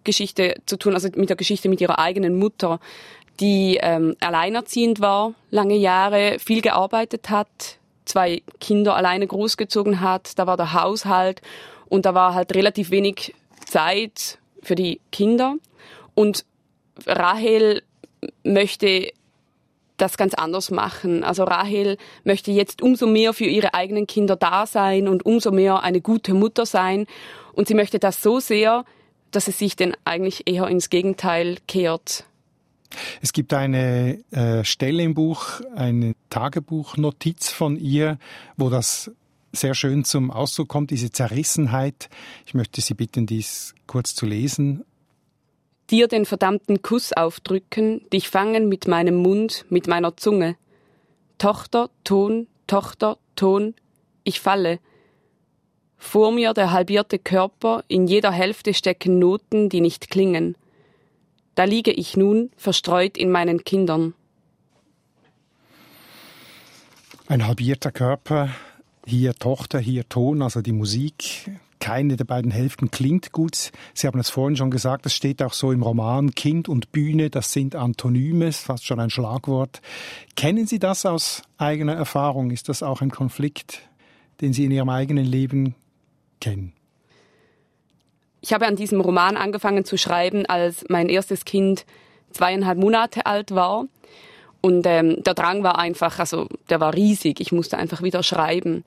Muttergeschichte 0.03 0.55
zu 0.65 0.77
tun, 0.77 0.93
also 0.93 1.09
mit 1.15 1.29
der 1.29 1.37
Geschichte 1.37 1.69
mit 1.69 1.79
ihrer 1.79 1.99
eigenen 1.99 2.37
Mutter, 2.37 2.79
die 3.39 3.79
ähm, 3.81 4.15
alleinerziehend 4.19 4.99
war, 4.99 5.33
lange 5.49 5.75
Jahre, 5.75 6.37
viel 6.39 6.61
gearbeitet 6.61 7.29
hat, 7.29 7.47
zwei 8.05 8.43
Kinder 8.59 8.95
alleine 8.95 9.25
großgezogen 9.25 10.01
hat, 10.01 10.37
da 10.37 10.45
war 10.45 10.57
der 10.57 10.73
Haushalt 10.73 11.41
und 11.87 12.05
da 12.05 12.13
war 12.13 12.33
halt 12.33 12.53
relativ 12.53 12.91
wenig 12.91 13.33
Zeit 13.65 14.39
für 14.61 14.75
die 14.75 14.99
Kinder. 15.11 15.55
Und 16.15 16.45
Rahel 17.07 17.81
möchte 18.43 19.11
das 19.97 20.17
ganz 20.17 20.33
anders 20.33 20.69
machen. 20.69 21.23
Also 21.23 21.45
Rahel 21.45 21.97
möchte 22.23 22.51
jetzt 22.51 22.81
umso 22.81 23.07
mehr 23.07 23.33
für 23.33 23.45
ihre 23.45 23.73
eigenen 23.73 24.05
Kinder 24.05 24.35
da 24.35 24.65
sein 24.65 25.07
und 25.07 25.25
umso 25.25 25.51
mehr 25.51 25.81
eine 25.81 26.01
gute 26.01 26.33
Mutter 26.33 26.65
sein. 26.65 27.07
Und 27.53 27.67
sie 27.67 27.73
möchte 27.73 27.99
das 27.99 28.21
so 28.21 28.39
sehr, 28.39 28.85
dass 29.35 29.47
es 29.47 29.57
sich 29.57 29.75
denn 29.75 29.95
eigentlich 30.05 30.47
eher 30.47 30.67
ins 30.67 30.89
Gegenteil 30.89 31.57
kehrt. 31.67 32.25
Es 33.21 33.33
gibt 33.33 33.53
eine 33.53 34.23
äh, 34.31 34.63
Stelle 34.63 35.03
im 35.03 35.13
Buch, 35.15 35.61
eine 35.75 36.13
Tagebuchnotiz 36.29 37.49
von 37.49 37.75
ihr, 37.77 38.19
wo 38.55 38.69
das 38.69 39.11
sehr 39.51 39.73
schön 39.73 40.03
zum 40.03 40.31
Ausdruck 40.31 40.67
kommt, 40.67 40.91
diese 40.91 41.11
Zerrissenheit. 41.11 42.09
Ich 42.45 42.53
möchte 42.53 42.81
Sie 42.81 42.93
bitten, 42.93 43.25
dies 43.25 43.73
kurz 43.87 44.15
zu 44.15 44.25
lesen 44.25 44.83
dir 45.93 46.07
den 46.07 46.25
verdammten 46.25 46.81
Kuss 46.81 47.13
aufdrücken, 47.13 48.01
dich 48.11 48.29
fangen 48.29 48.67
mit 48.67 48.87
meinem 48.87 49.15
Mund, 49.15 49.65
mit 49.69 49.87
meiner 49.87 50.17
Zunge. 50.17 50.55
Tochter, 51.37 51.89
Ton, 52.03 52.47
Tochter, 52.65 53.17
Ton, 53.35 53.75
ich 54.23 54.39
falle. 54.39 54.79
Vor 56.03 56.31
mir 56.31 56.53
der 56.53 56.71
halbierte 56.71 57.17
Körper, 57.17 57.83
in 57.87 58.05
jeder 58.07 58.31
Hälfte 58.31 58.75
stecken 58.75 59.17
Noten, 59.17 59.69
die 59.69 59.81
nicht 59.81 60.11
klingen. 60.11 60.55
Da 61.55 61.63
liege 61.63 61.91
ich 61.91 62.15
nun, 62.17 62.51
verstreut 62.55 63.17
in 63.17 63.31
meinen 63.31 63.63
Kindern. 63.63 64.13
Ein 67.27 67.47
halbierter 67.47 67.91
Körper, 67.91 68.49
hier 69.07 69.33
Tochter, 69.33 69.79
hier 69.79 70.07
Ton, 70.07 70.43
also 70.43 70.61
die 70.61 70.73
Musik, 70.73 71.49
keine 71.79 72.15
der 72.15 72.25
beiden 72.25 72.51
Hälften 72.51 72.91
klingt 72.91 73.31
gut. 73.31 73.71
Sie 73.95 74.05
haben 74.05 74.19
es 74.19 74.29
vorhin 74.29 74.57
schon 74.57 74.69
gesagt, 74.71 75.05
das 75.05 75.15
steht 75.15 75.41
auch 75.41 75.53
so 75.53 75.71
im 75.71 75.81
Roman. 75.81 76.35
Kind 76.35 76.69
und 76.69 76.91
Bühne, 76.91 77.31
das 77.31 77.53
sind 77.53 77.75
Antonyme, 77.75 78.51
fast 78.51 78.85
schon 78.85 78.99
ein 78.99 79.09
Schlagwort. 79.09 79.81
Kennen 80.35 80.67
Sie 80.67 80.79
das 80.79 81.07
aus 81.07 81.41
eigener 81.57 81.93
Erfahrung? 81.93 82.51
Ist 82.51 82.69
das 82.69 82.83
auch 82.83 83.01
ein 83.01 83.09
Konflikt, 83.09 83.79
den 84.41 84.53
Sie 84.53 84.65
in 84.65 84.71
Ihrem 84.71 84.89
eigenen 84.89 85.25
Leben 85.25 85.75
kennen? 86.43 86.73
Ich 88.41 88.51
habe 88.51 88.67
an 88.67 88.75
diesem 88.75 88.99
Roman 88.99 89.37
angefangen 89.37 89.85
zu 89.85 89.97
schreiben, 89.97 90.45
als 90.45 90.83
mein 90.89 91.07
erstes 91.07 91.45
Kind 91.45 91.85
zweieinhalb 92.31 92.77
Monate 92.77 93.25
alt 93.25 93.55
war. 93.55 93.85
Und 94.61 94.85
ähm, 94.85 95.23
der 95.23 95.33
Drang 95.33 95.63
war 95.63 95.79
einfach, 95.79 96.19
also 96.19 96.47
der 96.69 96.81
war 96.81 96.93
riesig. 96.93 97.39
Ich 97.39 97.53
musste 97.53 97.77
einfach 97.77 98.01
wieder 98.01 98.21
schreiben. 98.21 98.83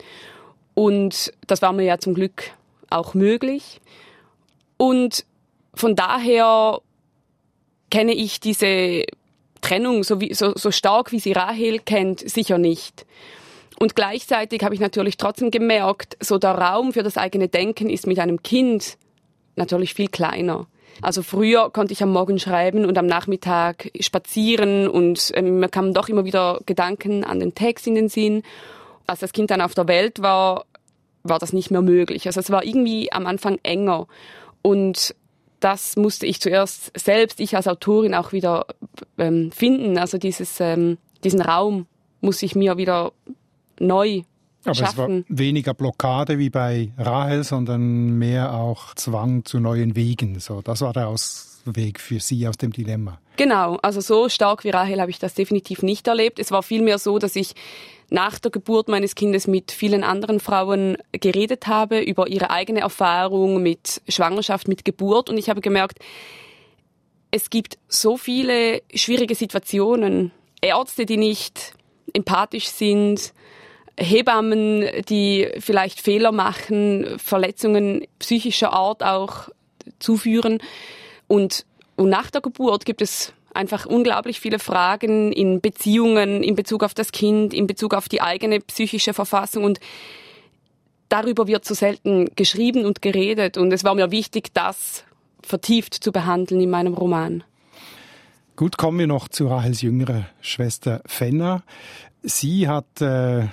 Und 0.74 1.32
das 1.46 1.62
war 1.62 1.72
mir 1.72 1.84
ja 1.84 1.98
zum 1.98 2.14
Glück 2.14 2.50
auch 2.90 3.14
möglich. 3.14 3.80
Und 4.76 5.24
von 5.74 5.96
daher 5.96 6.80
kenne 7.90 8.12
ich 8.12 8.40
diese 8.40 9.04
Trennung 9.62 10.04
so, 10.04 10.20
wie, 10.20 10.34
so, 10.34 10.52
so 10.54 10.70
stark, 10.70 11.12
wie 11.12 11.20
sie 11.20 11.32
Rahel 11.32 11.78
kennt, 11.78 12.20
sicher 12.20 12.58
nicht. 12.58 13.06
Und 13.78 13.94
gleichzeitig 13.94 14.62
habe 14.62 14.74
ich 14.74 14.80
natürlich 14.80 15.16
trotzdem 15.16 15.50
gemerkt, 15.50 16.16
so 16.20 16.38
der 16.38 16.52
Raum 16.52 16.92
für 16.92 17.02
das 17.02 17.18
eigene 17.18 17.48
Denken 17.48 17.90
ist 17.90 18.06
mit 18.06 18.18
einem 18.18 18.42
Kind 18.42 18.96
natürlich 19.54 19.94
viel 19.94 20.08
kleiner. 20.08 20.66
Also 21.02 21.22
früher 21.22 21.70
konnte 21.70 21.92
ich 21.92 22.02
am 22.02 22.10
Morgen 22.10 22.38
schreiben 22.38 22.86
und 22.86 22.96
am 22.96 23.06
Nachmittag 23.06 23.90
spazieren 24.00 24.88
und 24.88 25.30
äh, 25.34 25.42
mir 25.42 25.68
kamen 25.68 25.92
doch 25.92 26.08
immer 26.08 26.24
wieder 26.24 26.60
Gedanken 26.64 27.22
an 27.24 27.40
den 27.40 27.54
Text 27.54 27.86
in 27.86 27.94
den 27.94 28.08
Sinn. 28.08 28.42
Als 29.06 29.20
das 29.20 29.32
Kind 29.32 29.50
dann 29.50 29.60
auf 29.60 29.74
der 29.74 29.88
Welt 29.88 30.22
war, 30.22 30.64
war 31.22 31.38
das 31.38 31.52
nicht 31.52 31.70
mehr 31.70 31.82
möglich. 31.82 32.26
Also 32.26 32.40
es 32.40 32.50
war 32.50 32.64
irgendwie 32.64 33.12
am 33.12 33.26
Anfang 33.26 33.58
enger. 33.62 34.06
Und 34.62 35.14
das 35.60 35.96
musste 35.96 36.26
ich 36.26 36.40
zuerst 36.40 36.98
selbst, 36.98 37.40
ich 37.40 37.56
als 37.56 37.68
Autorin 37.68 38.14
auch 38.14 38.32
wieder 38.32 38.66
ähm, 39.18 39.52
finden. 39.52 39.98
Also 39.98 40.18
dieses, 40.18 40.60
ähm, 40.60 40.98
diesen 41.24 41.40
Raum 41.42 41.86
muss 42.20 42.42
ich 42.42 42.54
mir 42.54 42.76
wieder 42.76 43.12
neu 43.80 44.22
aber 44.66 44.74
schaffen. 44.74 45.24
es 45.28 45.30
war 45.30 45.38
weniger 45.38 45.74
Blockade 45.74 46.38
wie 46.38 46.50
bei 46.50 46.92
Rahel, 46.98 47.44
sondern 47.44 48.18
mehr 48.18 48.54
auch 48.54 48.94
Zwang 48.94 49.44
zu 49.44 49.60
neuen 49.60 49.96
Wegen. 49.96 50.40
So, 50.40 50.60
das 50.60 50.80
war 50.80 50.92
der 50.92 51.08
Ausweg 51.08 52.00
für 52.00 52.20
Sie 52.20 52.46
aus 52.48 52.56
dem 52.56 52.72
Dilemma. 52.72 53.20
Genau, 53.36 53.76
also 53.82 54.00
so 54.00 54.28
stark 54.28 54.64
wie 54.64 54.70
Rahel 54.70 55.00
habe 55.00 55.10
ich 55.10 55.18
das 55.18 55.34
definitiv 55.34 55.82
nicht 55.82 56.06
erlebt. 56.08 56.38
Es 56.38 56.50
war 56.50 56.62
vielmehr 56.62 56.98
so, 56.98 57.18
dass 57.18 57.36
ich 57.36 57.54
nach 58.08 58.38
der 58.38 58.50
Geburt 58.50 58.88
meines 58.88 59.14
Kindes 59.14 59.46
mit 59.46 59.72
vielen 59.72 60.04
anderen 60.04 60.40
Frauen 60.40 60.96
geredet 61.12 61.66
habe 61.66 62.00
über 62.00 62.28
ihre 62.28 62.50
eigene 62.50 62.80
Erfahrung 62.80 63.62
mit 63.62 64.00
Schwangerschaft, 64.08 64.68
mit 64.68 64.84
Geburt 64.84 65.28
und 65.28 65.38
ich 65.38 65.50
habe 65.50 65.60
gemerkt, 65.60 65.98
es 67.32 67.50
gibt 67.50 67.78
so 67.88 68.16
viele 68.16 68.82
schwierige 68.94 69.34
Situationen. 69.34 70.30
Ärzte, 70.62 71.04
die 71.04 71.16
nicht 71.16 71.74
empathisch 72.14 72.68
sind, 72.68 73.34
Hebammen, 73.98 74.84
die 75.08 75.48
vielleicht 75.58 76.00
Fehler 76.00 76.32
machen, 76.32 77.18
Verletzungen 77.18 78.06
psychischer 78.18 78.72
Art 78.72 79.02
auch 79.02 79.48
zuführen. 79.98 80.58
Und, 81.28 81.64
und 81.96 82.08
nach 82.10 82.30
der 82.30 82.40
Geburt 82.40 82.84
gibt 82.84 83.00
es 83.00 83.32
einfach 83.54 83.86
unglaublich 83.86 84.38
viele 84.38 84.58
Fragen 84.58 85.32
in 85.32 85.60
Beziehungen, 85.60 86.42
in 86.42 86.54
Bezug 86.54 86.84
auf 86.84 86.94
das 86.94 87.10
Kind, 87.10 87.54
in 87.54 87.66
Bezug 87.66 87.94
auf 87.94 88.08
die 88.08 88.20
eigene 88.20 88.60
psychische 88.60 89.14
Verfassung 89.14 89.64
und 89.64 89.80
darüber 91.08 91.46
wird 91.46 91.64
so 91.64 91.74
selten 91.74 92.28
geschrieben 92.36 92.84
und 92.84 93.00
geredet 93.02 93.56
und 93.56 93.72
es 93.72 93.82
war 93.82 93.94
mir 93.94 94.10
wichtig, 94.10 94.52
das 94.52 95.04
vertieft 95.42 95.94
zu 95.94 96.12
behandeln 96.12 96.60
in 96.60 96.70
meinem 96.70 96.94
Roman. 96.94 97.44
Gut, 98.56 98.76
kommen 98.76 98.98
wir 98.98 99.06
noch 99.06 99.28
zu 99.28 99.48
Rahels 99.48 99.82
jüngerer 99.82 100.26
Schwester 100.40 101.02
Fenner. 101.06 101.62
Sie 102.22 102.68
hat 102.68 103.00
äh, 103.00 103.46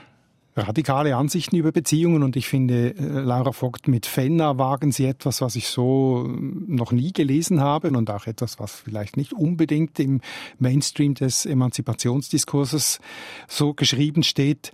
radikale 0.55 1.15
Ansichten 1.15 1.55
über 1.55 1.71
Beziehungen 1.71 2.23
und 2.23 2.35
ich 2.35 2.47
finde, 2.47 2.95
äh, 2.95 3.19
Laura 3.21 3.51
Vogt, 3.51 3.87
mit 3.87 4.05
Fenner 4.05 4.57
wagen 4.57 4.91
sie 4.91 5.05
etwas, 5.05 5.41
was 5.41 5.55
ich 5.55 5.67
so 5.67 6.25
äh, 6.27 6.31
noch 6.67 6.91
nie 6.91 7.11
gelesen 7.11 7.61
habe 7.61 7.89
und 7.91 8.09
auch 8.09 8.27
etwas, 8.27 8.59
was 8.59 8.75
vielleicht 8.75 9.17
nicht 9.17 9.33
unbedingt 9.33 9.99
im 9.99 10.21
Mainstream 10.59 11.15
des 11.15 11.45
Emanzipationsdiskurses 11.45 12.99
so 13.47 13.73
geschrieben 13.73 14.23
steht. 14.23 14.71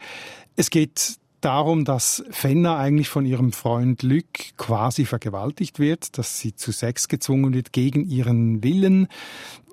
Es 0.55 0.69
geht 0.69 1.17
darum, 1.41 1.85
dass 1.85 2.23
Fenner 2.29 2.77
eigentlich 2.77 3.09
von 3.09 3.25
ihrem 3.25 3.53
Freund 3.53 4.03
Luc 4.03 4.25
quasi 4.57 5.05
vergewaltigt 5.05 5.79
wird, 5.79 6.17
dass 6.17 6.39
sie 6.39 6.55
zu 6.55 6.71
Sex 6.71 7.07
gezwungen 7.07 7.53
wird 7.53 7.71
gegen 7.71 8.05
ihren 8.09 8.63
Willen 8.63 9.07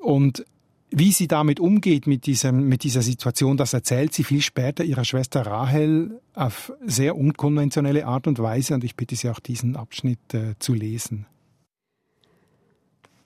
und 0.00 0.44
wie 0.90 1.12
sie 1.12 1.26
damit 1.26 1.60
umgeht, 1.60 2.06
mit, 2.06 2.26
diesem, 2.26 2.68
mit 2.68 2.84
dieser 2.84 3.02
Situation, 3.02 3.56
das 3.56 3.72
erzählt 3.72 4.12
sie 4.12 4.24
viel 4.24 4.40
später 4.40 4.84
ihrer 4.84 5.04
Schwester 5.04 5.42
Rahel 5.42 6.20
auf 6.34 6.72
sehr 6.84 7.16
unkonventionelle 7.16 8.06
Art 8.06 8.26
und 8.26 8.38
Weise. 8.38 8.74
Und 8.74 8.84
ich 8.84 8.96
bitte 8.96 9.16
Sie 9.16 9.28
auch, 9.28 9.40
diesen 9.40 9.76
Abschnitt 9.76 10.32
äh, 10.32 10.54
zu 10.58 10.74
lesen. 10.74 11.26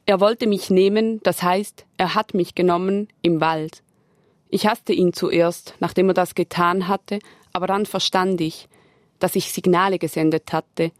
Er 0.06 0.20
wollte 0.20 0.46
mich 0.46 0.70
nehmen, 0.70 1.20
das 1.22 1.42
heißt, 1.42 1.86
er 1.96 2.14
hat 2.14 2.34
mich 2.34 2.54
genommen 2.54 3.08
im 3.22 3.40
Wald. 3.40 3.82
Ich 4.48 4.66
hasste 4.66 4.92
ihn 4.92 5.12
zuerst, 5.12 5.74
nachdem 5.78 6.08
er 6.08 6.14
das 6.14 6.34
getan 6.34 6.88
hatte, 6.88 7.20
aber 7.52 7.66
dann 7.66 7.86
verstand 7.86 8.40
ich, 8.40 8.68
dass 9.20 9.36
ich 9.36 9.52
Signale 9.52 9.98
gesendet 9.98 10.52
hatte. 10.52 10.90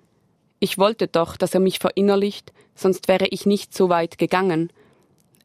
Ich 0.60 0.78
wollte 0.78 1.08
doch, 1.08 1.36
dass 1.36 1.54
er 1.54 1.60
mich 1.60 1.78
verinnerlicht, 1.78 2.52
sonst 2.74 3.08
wäre 3.08 3.26
ich 3.28 3.46
nicht 3.46 3.74
so 3.74 3.88
weit 3.88 4.18
gegangen. 4.18 4.72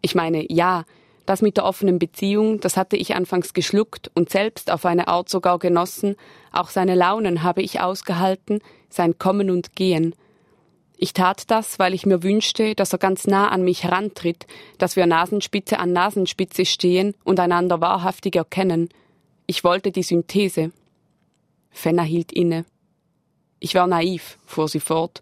Ich 0.02 0.14
meine, 0.14 0.46
ja, 0.52 0.84
das 1.26 1.42
mit 1.42 1.58
der 1.58 1.66
offenen 1.66 2.00
Beziehung, 2.00 2.60
das 2.60 2.78
hatte 2.78 2.98
ich 2.98 3.16
anfangs 3.16 3.54
geschluckt 3.54 4.12
und 4.14 4.30
selbst 4.30 4.72
auf 4.72 4.86
eine 4.86 5.08
Art 5.08 5.30
sogar 5.30 5.60
genossen, 5.60 6.16
auch 6.52 6.70
seine 6.70 6.96
Launen 6.96 7.44
habe 7.44 7.62
ich 7.62 7.80
ausgehalten, 7.80 8.60
sein 8.90 9.18
Kommen 9.18 9.50
und 9.50 9.76
Gehen. 9.76 10.16
Ich 10.98 11.14
tat 11.14 11.52
das, 11.52 11.78
weil 11.80 11.94
ich 11.94 12.06
mir 12.06 12.24
wünschte, 12.24 12.74
dass 12.76 12.94
er 12.94 13.00
ganz 13.00 13.28
nah 13.28 13.50
an 13.50 13.64
mich 13.64 13.84
herantritt, 13.84 14.48
dass 14.78 14.96
wir 14.96 15.06
Nasenspitze 15.06 15.80
an 15.80 15.92
Nasenspitze 15.92 16.66
stehen 16.66 17.16
und 17.24 17.40
einander 17.40 17.82
wahrhaftig 17.82 18.36
erkennen. 18.36 18.90
Ich 19.46 19.64
wollte 19.64 19.92
die 19.92 20.04
Synthese. 20.04 20.72
Fenner 21.70 22.04
hielt 22.04 22.32
inne. 22.32 22.66
Ich 23.60 23.76
war 23.76 23.88
naiv, 23.88 24.38
fuhr 24.46 24.68
sie 24.68 24.80
fort. 24.80 25.22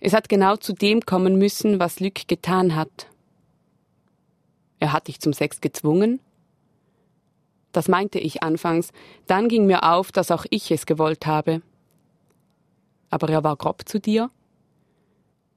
Es 0.00 0.12
hat 0.12 0.28
genau 0.28 0.56
zu 0.56 0.72
dem 0.72 1.02
kommen 1.02 1.38
müssen, 1.38 1.78
was 1.78 2.00
Luc 2.00 2.26
getan 2.26 2.74
hat. 2.74 3.06
Er 4.80 4.92
hat 4.92 5.08
dich 5.08 5.20
zum 5.20 5.32
Sex 5.32 5.60
gezwungen? 5.60 6.20
Das 7.72 7.88
meinte 7.88 8.18
ich 8.18 8.42
anfangs, 8.42 8.92
dann 9.26 9.48
ging 9.48 9.66
mir 9.66 9.84
auf, 9.84 10.10
dass 10.12 10.30
auch 10.30 10.46
ich 10.50 10.70
es 10.70 10.86
gewollt 10.86 11.26
habe. 11.26 11.62
Aber 13.10 13.28
er 13.28 13.44
war 13.44 13.56
grob 13.56 13.88
zu 13.88 14.00
dir? 14.00 14.30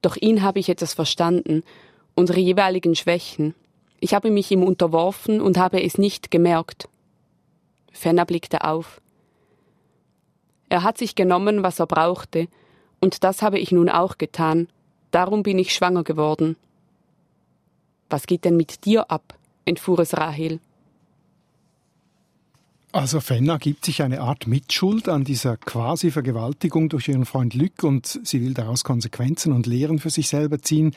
Doch 0.02 0.16
ihn 0.16 0.42
habe 0.42 0.58
ich 0.58 0.68
etwas 0.68 0.94
verstanden, 0.94 1.62
unsere 2.14 2.40
jeweiligen 2.40 2.94
Schwächen. 2.94 3.54
Ich 4.00 4.14
habe 4.14 4.30
mich 4.30 4.50
ihm 4.50 4.62
unterworfen 4.62 5.40
und 5.40 5.58
habe 5.58 5.82
es 5.82 5.96
nicht 5.96 6.30
gemerkt. 6.30 6.88
Fenner 7.92 8.24
blickte 8.26 8.64
auf. 8.64 9.00
Er 10.68 10.82
hat 10.82 10.98
sich 10.98 11.14
genommen, 11.14 11.62
was 11.62 11.78
er 11.78 11.86
brauchte, 11.86 12.48
und 13.00 13.24
das 13.24 13.42
habe 13.42 13.58
ich 13.58 13.72
nun 13.72 13.88
auch 13.88 14.18
getan. 14.18 14.68
Darum 15.10 15.42
bin 15.42 15.58
ich 15.58 15.74
schwanger 15.74 16.02
geworden. 16.02 16.56
Was 18.12 18.26
geht 18.26 18.44
denn 18.44 18.58
mit 18.58 18.84
dir 18.84 19.10
ab? 19.10 19.34
entfuhr 19.64 20.00
es 20.00 20.14
Rahel. 20.14 20.60
Also 22.90 23.20
Fenna 23.20 23.56
gibt 23.56 23.86
sich 23.86 24.02
eine 24.02 24.20
Art 24.20 24.46
Mitschuld 24.46 25.08
an 25.08 25.24
dieser 25.24 25.56
quasi 25.56 26.10
Vergewaltigung 26.10 26.90
durch 26.90 27.08
ihren 27.08 27.24
Freund 27.24 27.54
Lück 27.54 27.82
und 27.84 28.20
sie 28.22 28.42
will 28.42 28.52
daraus 28.52 28.84
Konsequenzen 28.84 29.52
und 29.52 29.66
Lehren 29.66 29.98
für 29.98 30.10
sich 30.10 30.28
selber 30.28 30.60
ziehen. 30.60 30.94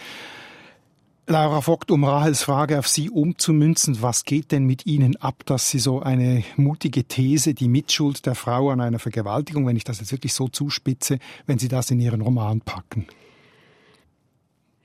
Laura 1.28 1.62
Vogt, 1.62 1.90
um 1.90 2.04
Rahels 2.04 2.44
Frage 2.44 2.78
auf 2.78 2.88
Sie 2.88 3.10
umzumünzen, 3.10 4.02
was 4.02 4.26
geht 4.26 4.52
denn 4.52 4.66
mit 4.66 4.86
Ihnen 4.86 5.16
ab, 5.16 5.44
dass 5.46 5.70
Sie 5.70 5.80
so 5.80 6.02
eine 6.02 6.44
mutige 6.58 7.06
These, 7.06 7.54
die 7.54 7.70
Mitschuld 7.70 8.26
der 8.26 8.36
Frau 8.36 8.72
an 8.72 8.82
einer 8.82 9.00
Vergewaltigung, 9.00 9.66
wenn 9.66 9.78
ich 9.78 9.86
das 9.86 10.02
jetzt 10.02 10.12
wirklich 10.12 10.34
so 10.34 10.50
zuspitze, 10.50 11.18
wenn 11.48 11.60
Sie 11.60 11.70
das 11.70 11.90
in 11.92 12.00
Ihren 12.02 12.22
Roman 12.22 12.60
packen? 12.60 13.08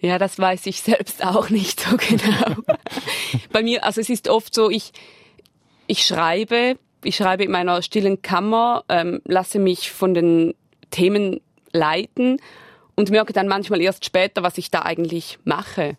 Ja, 0.01 0.19
das 0.19 0.39
weiß 0.39 0.67
ich 0.67 0.81
selbst 0.81 1.25
auch 1.25 1.51
nicht 1.51 1.81
so 1.81 1.97
genau. 1.97 2.63
Bei 3.53 3.63
mir, 3.63 3.85
also 3.85 4.01
es 4.01 4.09
ist 4.09 4.29
oft 4.29 4.55
so, 4.55 4.71
ich, 4.71 4.93
ich 5.87 6.05
schreibe, 6.05 6.77
ich 7.05 7.17
schreibe 7.17 7.45
in 7.45 7.51
meiner 7.51 7.83
stillen 7.83 8.23
Kammer, 8.23 8.85
ähm, 8.89 9.21
lasse 9.25 9.59
mich 9.59 9.91
von 9.91 10.15
den 10.15 10.55
Themen 10.91 11.41
leiten 11.73 12.41
und 12.97 13.11
merke 13.11 13.33
dann 13.33 13.49
manchmal 13.49 13.81
erst 13.81 14.05
später, 14.05 14.43
was 14.43 14.59
ich 14.59 14.71
da 14.71 14.83
eigentlich 14.83 15.39
mache. 15.45 15.97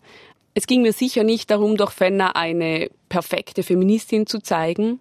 Es 0.53 0.67
ging 0.67 0.81
mir 0.81 0.93
sicher 0.93 1.23
nicht 1.23 1.49
darum, 1.49 1.77
durch 1.77 1.91
Fenner 1.91 2.35
eine 2.35 2.89
perfekte 3.07 3.63
Feministin 3.63 4.27
zu 4.27 4.39
zeigen, 4.39 4.99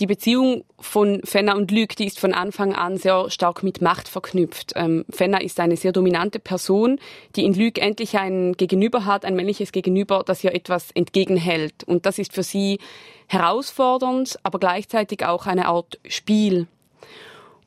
die 0.00 0.06
Beziehung 0.06 0.64
von 0.78 1.20
Fenner 1.24 1.56
und 1.56 1.70
Lüg, 1.70 1.96
die 1.96 2.06
ist 2.06 2.20
von 2.20 2.32
Anfang 2.32 2.74
an 2.74 2.98
sehr 2.98 3.30
stark 3.30 3.62
mit 3.62 3.80
Macht 3.80 4.08
verknüpft. 4.08 4.72
Ähm, 4.76 5.04
Fenner 5.10 5.40
ist 5.40 5.58
eine 5.58 5.76
sehr 5.76 5.92
dominante 5.92 6.38
Person, 6.38 7.00
die 7.34 7.44
in 7.44 7.54
Lüg 7.54 7.78
endlich 7.78 8.16
ein 8.16 8.52
Gegenüber 8.52 9.04
hat, 9.04 9.24
ein 9.24 9.34
männliches 9.34 9.72
Gegenüber, 9.72 10.22
das 10.24 10.44
ihr 10.44 10.54
etwas 10.54 10.90
entgegenhält. 10.92 11.84
Und 11.84 12.06
das 12.06 12.18
ist 12.18 12.32
für 12.32 12.44
sie 12.44 12.78
herausfordernd, 13.26 14.38
aber 14.42 14.58
gleichzeitig 14.58 15.24
auch 15.26 15.46
eine 15.46 15.66
Art 15.66 15.98
Spiel. 16.06 16.68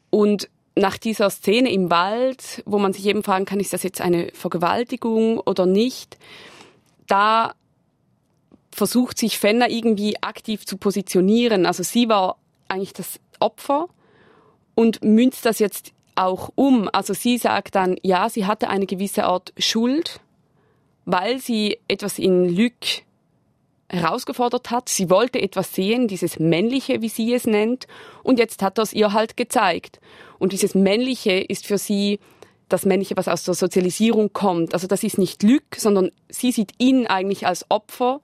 Und 0.09 0.49
nach 0.75 0.97
dieser 0.97 1.29
Szene 1.29 1.71
im 1.71 1.91
Wald, 1.91 2.63
wo 2.65 2.79
man 2.79 2.93
sich 2.93 3.05
eben 3.05 3.23
fragen 3.23 3.45
kann, 3.45 3.59
ist 3.59 3.73
das 3.73 3.83
jetzt 3.83 3.99
eine 3.99 4.29
Vergewaltigung 4.33 5.37
oder 5.39 5.65
nicht, 5.65 6.17
da 7.07 7.53
versucht 8.71 9.17
sich 9.17 9.37
Fenner 9.37 9.69
irgendwie 9.69 10.21
aktiv 10.21 10.65
zu 10.65 10.77
positionieren. 10.77 11.65
Also 11.65 11.83
sie 11.83 12.09
war 12.09 12.37
eigentlich 12.67 12.93
das 12.93 13.19
Opfer 13.39 13.87
und 14.75 15.03
münzt 15.03 15.45
das 15.45 15.59
jetzt 15.59 15.91
auch 16.15 16.49
um. 16.55 16.89
Also 16.91 17.13
sie 17.13 17.37
sagt 17.37 17.75
dann, 17.75 17.97
ja, 18.01 18.29
sie 18.29 18.45
hatte 18.45 18.69
eine 18.69 18.85
gewisse 18.85 19.25
Art 19.25 19.53
Schuld, 19.57 20.21
weil 21.05 21.39
sie 21.39 21.79
etwas 21.87 22.19
in 22.19 22.47
Lück 22.55 23.03
herausgefordert 23.89 24.71
hat. 24.71 24.87
Sie 24.87 25.09
wollte 25.09 25.41
etwas 25.41 25.73
sehen, 25.75 26.07
dieses 26.07 26.39
Männliche, 26.39 27.01
wie 27.01 27.09
sie 27.09 27.33
es 27.33 27.45
nennt, 27.45 27.87
und 28.23 28.39
jetzt 28.39 28.61
hat 28.61 28.77
das 28.77 28.93
ihr 28.93 29.11
halt 29.11 29.35
gezeigt. 29.35 29.99
Und 30.39 30.53
dieses 30.53 30.75
Männliche 30.75 31.33
ist 31.33 31.67
für 31.67 31.77
sie 31.77 32.19
das 32.69 32.85
Männliche, 32.85 33.17
was 33.17 33.27
aus 33.27 33.43
der 33.43 33.53
Sozialisierung 33.53 34.31
kommt. 34.31 34.73
Also 34.73 34.87
das 34.87 35.03
ist 35.03 35.17
nicht 35.17 35.43
Lück, 35.43 35.75
sondern 35.75 36.11
sie 36.29 36.53
sieht 36.53 36.71
ihn 36.77 37.05
eigentlich 37.05 37.45
als 37.45 37.69
Opfer, 37.69 38.21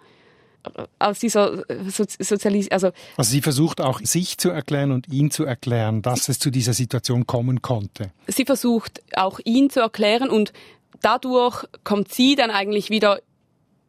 aus 0.99 1.19
dieser 1.19 1.69
äh, 1.69 1.89
Sozialisierung. 1.89 2.71
Also, 2.71 2.91
also 3.17 3.31
sie 3.31 3.41
versucht 3.41 3.81
auch 3.81 3.99
sich 4.01 4.37
zu 4.37 4.49
erklären 4.49 4.91
und 4.91 5.07
ihn 5.11 5.31
zu 5.31 5.43
erklären, 5.45 6.01
dass 6.01 6.29
es 6.29 6.39
zu 6.39 6.51
dieser 6.51 6.73
Situation 6.73 7.27
kommen 7.27 7.61
konnte. 7.61 8.11
Sie 8.27 8.45
versucht 8.45 9.01
auch 9.15 9.39
ihn 9.43 9.69
zu 9.69 9.79
erklären 9.79 10.29
und 10.29 10.53
dadurch 11.01 11.65
kommt 11.83 12.13
sie 12.13 12.35
dann 12.35 12.51
eigentlich 12.51 12.89
wieder 12.89 13.19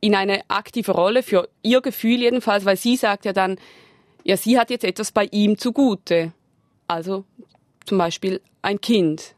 in 0.01 0.14
eine 0.14 0.43
aktive 0.49 0.93
Rolle 0.93 1.23
für 1.23 1.49
ihr 1.62 1.81
Gefühl 1.81 2.21
jedenfalls, 2.21 2.64
weil 2.64 2.77
sie 2.77 2.97
sagt 2.97 3.25
ja 3.25 3.33
dann, 3.33 3.57
ja, 4.25 4.37
sie 4.37 4.59
hat 4.59 4.71
jetzt 4.71 4.85
etwas 4.85 5.12
bei 5.12 5.25
ihm 5.31 5.59
zugute. 5.59 6.33
Also 6.87 7.25
zum 7.85 7.99
Beispiel 7.99 8.41
ein 8.62 8.81
Kind. 8.81 9.35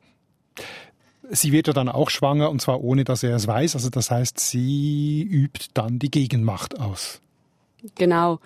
Sie 1.31 1.53
wird 1.53 1.69
ja 1.69 1.73
dann 1.73 1.89
auch 1.89 2.11
schwanger 2.11 2.51
und 2.51 2.61
zwar 2.61 2.81
ohne, 2.83 3.05
dass 3.05 3.23
er 3.23 3.37
es 3.37 3.47
weiß. 3.47 3.77
Also 3.77 3.89
das 3.89 4.11
heißt, 4.11 4.39
sie 4.41 5.23
übt 5.23 5.69
dann 5.75 5.99
die 5.99 6.11
Gegenmacht 6.11 6.81
aus. 6.81 7.21
Genau. 7.97 8.39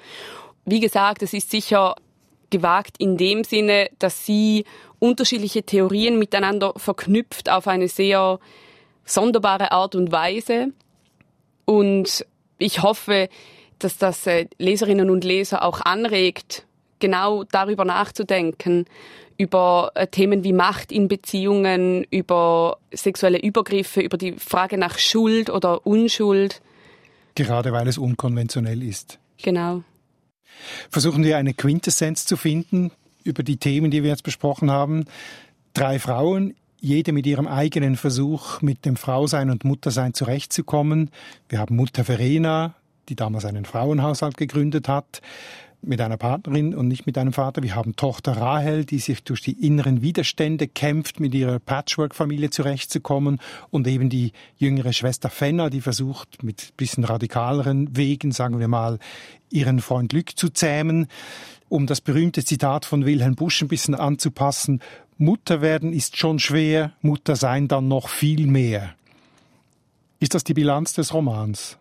Wie 0.64 0.80
gesagt, 0.80 1.22
es 1.22 1.32
ist 1.32 1.50
sicher 1.50 1.96
gewagt 2.50 2.96
in 2.98 3.16
dem 3.16 3.44
Sinne, 3.44 3.90
dass 3.98 4.24
sie 4.24 4.64
unterschiedliche 4.98 5.64
Theorien 5.64 6.18
miteinander 6.18 6.72
verknüpft 6.76 7.50
auf 7.50 7.66
eine 7.66 7.88
sehr 7.88 8.38
sonderbare 9.04 9.72
Art 9.72 9.94
und 9.94 10.12
Weise. 10.12 10.68
Und 11.64 12.24
ich 12.58 12.82
hoffe, 12.82 13.28
dass 13.78 13.98
das 13.98 14.26
äh, 14.26 14.46
Leserinnen 14.58 15.10
und 15.10 15.24
Leser 15.24 15.62
auch 15.64 15.80
anregt, 15.80 16.64
genau 17.00 17.44
darüber 17.44 17.84
nachzudenken, 17.84 18.86
über 19.36 19.90
äh, 19.94 20.06
Themen 20.06 20.44
wie 20.44 20.52
Macht 20.52 20.92
in 20.92 21.08
Beziehungen, 21.08 22.04
über 22.10 22.78
sexuelle 22.92 23.38
Übergriffe, 23.38 24.00
über 24.00 24.16
die 24.16 24.32
Frage 24.32 24.78
nach 24.78 24.98
Schuld 24.98 25.50
oder 25.50 25.86
Unschuld. 25.86 26.62
Gerade 27.34 27.72
weil 27.72 27.88
es 27.88 27.98
unkonventionell 27.98 28.82
ist. 28.82 29.18
Genau. 29.42 29.82
Versuchen 30.90 31.24
wir 31.24 31.36
eine 31.36 31.54
Quintessenz 31.54 32.26
zu 32.26 32.36
finden 32.36 32.90
über 33.24 33.42
die 33.42 33.56
Themen, 33.56 33.90
die 33.90 34.02
wir 34.02 34.10
jetzt 34.10 34.22
besprochen 34.22 34.70
haben. 34.70 35.06
Drei 35.72 35.98
Frauen, 35.98 36.54
jede 36.80 37.12
mit 37.12 37.26
ihrem 37.26 37.48
eigenen 37.48 37.96
Versuch, 37.96 38.60
mit 38.60 38.84
dem 38.84 38.96
Frausein 38.96 39.50
und 39.50 39.64
Muttersein 39.64 40.14
zurechtzukommen. 40.14 41.10
Wir 41.48 41.58
haben 41.58 41.76
Mutter 41.76 42.04
Verena, 42.04 42.74
die 43.08 43.16
damals 43.16 43.44
einen 43.44 43.64
Frauenhaushalt 43.64 44.36
gegründet 44.36 44.88
hat 44.88 45.20
mit 45.86 46.00
einer 46.00 46.16
Partnerin 46.16 46.74
und 46.74 46.88
nicht 46.88 47.06
mit 47.06 47.18
einem 47.18 47.32
Vater. 47.32 47.62
Wir 47.62 47.74
haben 47.74 47.96
Tochter 47.96 48.32
Rahel, 48.36 48.84
die 48.84 48.98
sich 48.98 49.22
durch 49.24 49.40
die 49.40 49.66
inneren 49.66 50.02
Widerstände 50.02 50.68
kämpft, 50.68 51.20
mit 51.20 51.34
ihrer 51.34 51.58
Patchwork-Familie 51.58 52.50
zurechtzukommen 52.50 53.38
und 53.70 53.86
eben 53.86 54.08
die 54.08 54.32
jüngere 54.56 54.92
Schwester 54.92 55.30
Fenna, 55.30 55.70
die 55.70 55.80
versucht, 55.80 56.42
mit 56.42 56.76
bisschen 56.76 57.04
radikaleren 57.04 57.96
Wegen, 57.96 58.32
sagen 58.32 58.58
wir 58.58 58.68
mal, 58.68 58.98
ihren 59.50 59.80
Freund 59.80 60.12
Lück 60.12 60.36
zu 60.36 60.50
zähmen. 60.50 61.06
Um 61.68 61.86
das 61.86 62.00
berühmte 62.00 62.44
Zitat 62.44 62.84
von 62.84 63.06
Wilhelm 63.06 63.34
Busch 63.34 63.62
ein 63.62 63.68
bisschen 63.68 63.94
anzupassen, 63.94 64.80
Mutter 65.16 65.60
werden 65.60 65.92
ist 65.92 66.16
schon 66.16 66.38
schwer, 66.38 66.92
Mutter 67.00 67.36
sein 67.36 67.68
dann 67.68 67.88
noch 67.88 68.08
viel 68.08 68.46
mehr. 68.46 68.94
Ist 70.18 70.34
das 70.34 70.44
die 70.44 70.54
Bilanz 70.54 70.92
des 70.94 71.14
Romans? 71.14 71.78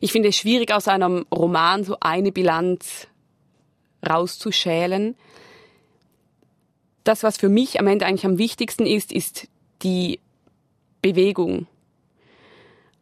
Ich 0.00 0.12
finde 0.12 0.28
es 0.28 0.36
schwierig, 0.36 0.72
aus 0.72 0.88
einem 0.88 1.26
Roman 1.34 1.84
so 1.84 1.96
eine 2.00 2.32
Bilanz 2.32 3.08
rauszuschälen. 4.08 5.16
Das, 7.04 7.22
was 7.22 7.38
für 7.38 7.48
mich 7.48 7.80
am 7.80 7.86
Ende 7.86 8.06
eigentlich 8.06 8.26
am 8.26 8.38
wichtigsten 8.38 8.86
ist, 8.86 9.12
ist 9.12 9.48
die 9.82 10.20
Bewegung, 11.02 11.66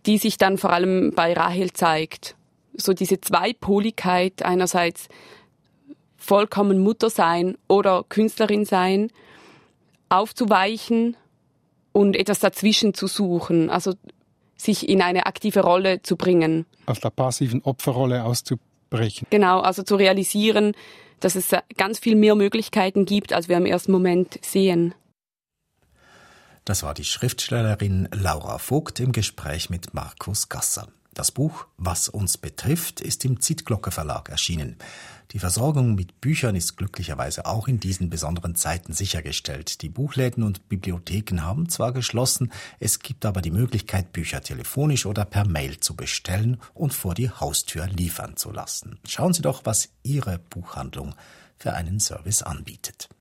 die 0.06 0.18
sich 0.18 0.38
dann 0.38 0.58
vor 0.58 0.72
allem 0.72 1.12
bei 1.14 1.32
Rahel 1.32 1.72
zeigt. 1.72 2.36
So 2.74 2.92
diese 2.92 3.20
Zweipoligkeit, 3.20 4.42
einerseits 4.42 5.08
vollkommen 6.16 6.78
Mutter 6.78 7.10
sein 7.10 7.56
oder 7.68 8.04
Künstlerin 8.08 8.64
sein, 8.64 9.10
aufzuweichen 10.08 11.16
und 11.92 12.16
etwas 12.16 12.38
dazwischen 12.38 12.94
zu 12.94 13.06
suchen. 13.06 13.70
Also 13.70 13.94
sich 14.58 14.88
in 14.88 15.00
eine 15.00 15.26
aktive 15.26 15.60
Rolle 15.60 16.02
zu 16.02 16.16
bringen. 16.16 16.66
Aus 16.84 17.00
der 17.00 17.10
passiven 17.10 17.62
Opferrolle 17.62 18.24
auszubrechen. 18.24 19.26
Genau, 19.30 19.60
also 19.60 19.82
zu 19.82 19.96
realisieren, 19.96 20.72
dass 21.20 21.34
es 21.34 21.50
ganz 21.76 21.98
viel 21.98 22.16
mehr 22.16 22.34
Möglichkeiten 22.34 23.06
gibt, 23.06 23.32
als 23.32 23.48
wir 23.48 23.56
im 23.56 23.66
ersten 23.66 23.92
Moment 23.92 24.38
sehen. 24.44 24.94
Das 26.64 26.82
war 26.82 26.92
die 26.92 27.04
Schriftstellerin 27.04 28.08
Laura 28.12 28.58
Vogt 28.58 29.00
im 29.00 29.12
Gespräch 29.12 29.70
mit 29.70 29.94
Markus 29.94 30.50
Gasser. 30.50 30.88
Das 31.14 31.32
Buch 31.32 31.66
Was 31.78 32.08
uns 32.08 32.36
betrifft 32.36 33.00
ist 33.00 33.24
im 33.24 33.40
Zitglocke 33.40 33.90
Verlag 33.90 34.28
erschienen. 34.28 34.76
Die 35.32 35.38
Versorgung 35.38 35.94
mit 35.94 36.22
Büchern 36.22 36.56
ist 36.56 36.78
glücklicherweise 36.78 37.44
auch 37.44 37.68
in 37.68 37.80
diesen 37.80 38.08
besonderen 38.08 38.54
Zeiten 38.54 38.94
sichergestellt. 38.94 39.82
Die 39.82 39.90
Buchläden 39.90 40.42
und 40.42 40.70
Bibliotheken 40.70 41.42
haben 41.42 41.68
zwar 41.68 41.92
geschlossen, 41.92 42.50
es 42.80 43.00
gibt 43.00 43.26
aber 43.26 43.42
die 43.42 43.50
Möglichkeit, 43.50 44.12
Bücher 44.12 44.40
telefonisch 44.40 45.04
oder 45.04 45.26
per 45.26 45.46
Mail 45.46 45.80
zu 45.80 45.94
bestellen 45.94 46.58
und 46.72 46.94
vor 46.94 47.14
die 47.14 47.28
Haustür 47.28 47.86
liefern 47.88 48.38
zu 48.38 48.52
lassen. 48.52 48.98
Schauen 49.06 49.34
Sie 49.34 49.42
doch, 49.42 49.66
was 49.66 49.90
Ihre 50.02 50.38
Buchhandlung 50.38 51.14
für 51.58 51.74
einen 51.74 52.00
Service 52.00 52.42
anbietet. 52.42 53.10